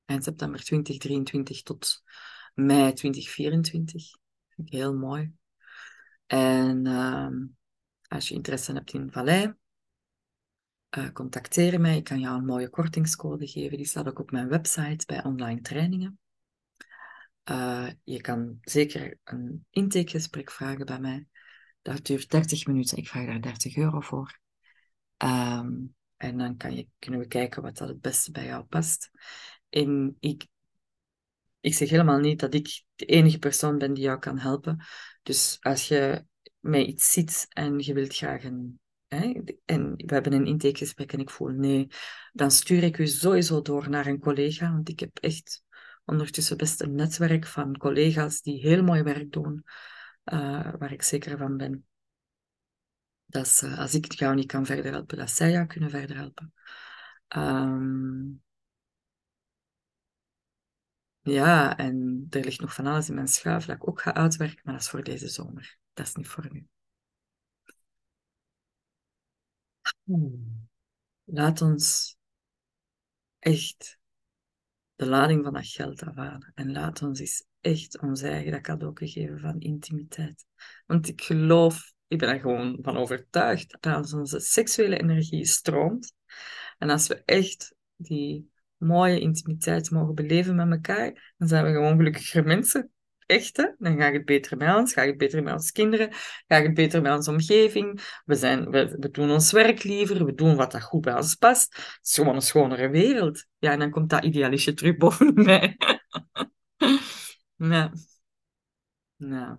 eind 0.04 0.24
september 0.24 0.64
2023 0.64 1.62
tot 1.62 2.02
mei 2.54 2.92
2024. 2.92 4.10
Vind 4.48 4.68
ik 4.68 4.74
heel 4.74 4.94
mooi. 4.94 5.32
En 6.26 6.86
uh, 6.86 7.28
als 8.08 8.28
je 8.28 8.34
interesse 8.34 8.72
hebt 8.72 8.92
in 8.92 9.12
Vallei, 9.12 9.54
uh, 10.98 11.10
contacteer 11.12 11.80
mij. 11.80 11.96
Ik 11.96 12.04
kan 12.04 12.20
jou 12.20 12.38
een 12.38 12.44
mooie 12.44 12.70
kortingscode 12.70 13.46
geven. 13.46 13.76
Die 13.76 13.86
staat 13.86 14.08
ook 14.08 14.18
op 14.18 14.30
mijn 14.30 14.48
website 14.48 15.06
bij 15.06 15.24
online 15.24 15.60
trainingen. 15.60 16.18
Uh, 17.50 17.90
je 18.04 18.20
kan 18.20 18.59
zeker 18.61 19.18
een 19.24 19.66
intakegesprek 19.70 20.50
vragen 20.50 20.87
bij 20.87 21.00
mij. 21.00 21.26
Dat 21.82 22.04
duurt 22.04 22.30
30 22.30 22.66
minuten. 22.66 22.98
Ik 22.98 23.09
vraag 23.09 23.26
daar 23.26 23.40
30 23.40 23.76
euro 23.76 24.00
voor. 24.00 24.38
Um, 25.24 25.94
en 26.16 26.38
dan 26.38 26.56
kan 26.56 26.76
je, 26.76 26.88
kunnen 26.98 27.20
we 27.20 27.26
kijken 27.26 27.62
wat 27.62 27.76
dat 27.76 27.88
het 27.88 28.00
beste 28.00 28.30
bij 28.30 28.44
jou 28.44 28.64
past. 28.64 29.11
En 29.68 30.16
ik, 30.20 30.46
ik 31.61 31.74
zeg 31.74 31.90
helemaal 31.90 32.18
niet 32.18 32.40
dat 32.40 32.54
ik 32.54 32.85
de 32.94 33.04
enige 33.04 33.38
persoon 33.38 33.78
ben 33.78 33.94
die 33.94 34.04
jou 34.04 34.18
kan 34.18 34.38
helpen. 34.38 34.85
Dus 35.22 35.56
als 35.61 35.88
je 35.88 36.24
mij 36.61 36.85
iets 36.85 37.12
ziet 37.12 37.46
en 37.48 37.78
je 37.78 37.94
wilt 37.94 38.16
graag 38.16 38.44
een. 38.44 38.80
Hè, 39.06 39.42
en 39.64 39.94
we 39.96 40.14
hebben 40.14 40.32
een 40.32 40.46
intakegesprek 40.46 41.12
en 41.12 41.20
ik 41.20 41.30
voel 41.30 41.48
nee, 41.48 41.87
dan 42.32 42.50
stuur 42.50 42.82
ik 42.82 42.98
u 42.98 43.06
sowieso 43.06 43.62
door 43.62 43.90
naar 43.90 44.06
een 44.06 44.18
collega. 44.18 44.72
Want 44.72 44.88
ik 44.88 45.00
heb 45.00 45.18
echt 45.18 45.62
ondertussen 46.07 46.57
best 46.57 46.81
een 46.81 46.95
netwerk 46.95 47.47
van 47.47 47.77
collega's 47.77 48.42
die 48.42 48.61
heel 48.61 48.83
mooi 48.83 49.03
werk 49.03 49.33
doen, 49.33 49.64
uh, 50.25 50.73
waar 50.79 50.92
ik 50.92 51.03
zeker 51.03 51.38
van 51.38 51.57
ben 51.57 51.87
dat 53.27 53.61
uh, 53.64 53.79
als 53.79 53.95
ik 53.95 54.12
jou 54.12 54.35
niet 54.35 54.47
kan 54.47 54.66
verder 54.66 54.92
helpen, 54.92 55.19
dat 55.19 55.31
zij 55.31 55.51
jou 55.51 55.66
kunnen 55.66 55.90
verder 55.90 56.16
helpen. 56.16 56.53
Um, 57.37 58.42
ja, 61.21 61.77
en 61.77 62.27
er 62.31 62.45
ligt 62.45 62.61
nog 62.61 62.75
van 62.75 62.87
alles 62.87 63.09
in 63.09 63.14
mijn 63.14 63.29
schuif 63.29 63.64
dat 63.64 63.77
ik 63.77 63.88
ook 63.88 64.01
ga 64.01 64.14
uitwerken, 64.14 64.61
maar 64.64 64.75
dat 64.75 64.83
is 64.83 64.88
voor 64.88 65.03
deze 65.03 65.29
zomer. 65.29 65.79
Dat 65.92 66.07
is 66.07 66.14
niet 66.14 66.29
voor 66.29 66.49
nu. 66.53 66.69
Laat 71.25 71.61
ons 71.61 72.16
echt 73.38 73.99
de 74.96 75.06
lading 75.06 75.44
van 75.44 75.52
dat 75.52 75.66
geld 75.66 76.02
afhalen. 76.02 76.52
En 76.54 76.72
laat 76.72 77.02
ons 77.02 77.20
eens 77.20 77.46
echt 77.61 78.00
ons 78.00 78.22
eigen 78.22 78.52
dat 78.52 78.61
cadeau 78.61 78.92
geven 78.94 79.40
van 79.40 79.61
intimiteit. 79.61 80.44
Want 80.87 81.09
ik 81.09 81.22
geloof, 81.22 81.92
ik 82.06 82.18
ben 82.18 82.28
er 82.28 82.40
gewoon 82.40 82.78
van 82.82 82.96
overtuigd, 82.96 83.76
dat 83.80 83.94
als 83.94 84.14
onze 84.14 84.40
seksuele 84.40 84.98
energie 84.98 85.46
stroomt, 85.46 86.12
en 86.78 86.90
als 86.90 87.06
we 87.06 87.22
echt 87.24 87.74
die 87.96 88.50
mooie 88.76 89.20
intimiteit 89.20 89.90
mogen 89.90 90.14
beleven 90.14 90.54
met 90.54 90.70
elkaar, 90.70 91.35
dan 91.37 91.48
zijn 91.48 91.64
we 91.64 91.72
gewoon 91.72 91.96
gelukkiger 91.96 92.44
mensen. 92.54 92.90
Echt, 93.26 93.56
hè? 93.56 93.66
Dan 93.78 93.98
gaat 93.98 94.12
het 94.12 94.24
beter 94.24 94.56
met 94.56 94.74
ons, 94.74 94.92
gaat 94.92 95.06
het 95.06 95.16
beter 95.16 95.42
met 95.42 95.52
onze 95.52 95.72
kinderen, 95.72 96.12
gaat 96.46 96.62
het 96.62 96.74
beter 96.74 97.02
met 97.02 97.12
onze 97.12 97.30
omgeving. 97.30 98.20
We, 98.24 98.34
zijn, 98.34 98.70
we, 98.70 99.08
doen 99.10 99.30
ons 99.30 99.52
werk 99.52 99.82
liever, 99.82 100.24
we 100.24 100.34
doen 100.34 100.56
wat 100.56 100.72
dat 100.72 100.82
goed 100.82 101.00
bij 101.00 101.14
ons 101.14 101.34
past. 101.34 101.76
Het 101.76 101.98
is 102.02 102.14
gewoon 102.14 102.34
een 102.34 102.42
schonere 102.42 102.88
wereld. 102.88 103.46
Ja, 103.58 103.70
en 103.72 103.78
dan 103.78 103.90
komt 103.90 104.10
dat 104.10 104.24
idealistje 104.24 104.74
terug 104.74 104.96
boven 105.06 105.34
mij. 105.34 105.76
Nou. 109.16 109.56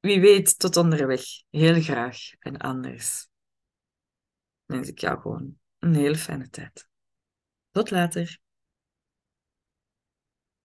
Wie 0.00 0.20
weet, 0.20 0.58
tot 0.58 0.76
onderweg. 0.76 1.22
Heel 1.50 1.82
graag. 1.82 2.16
En 2.38 2.56
anders 2.56 3.28
wens 4.64 4.88
ik 4.88 4.98
jou 4.98 5.20
gewoon 5.20 5.58
een 5.78 5.94
hele 5.94 6.16
fijne 6.16 6.48
tijd. 6.48 6.88
Tot 7.70 7.90
later. 7.90 8.38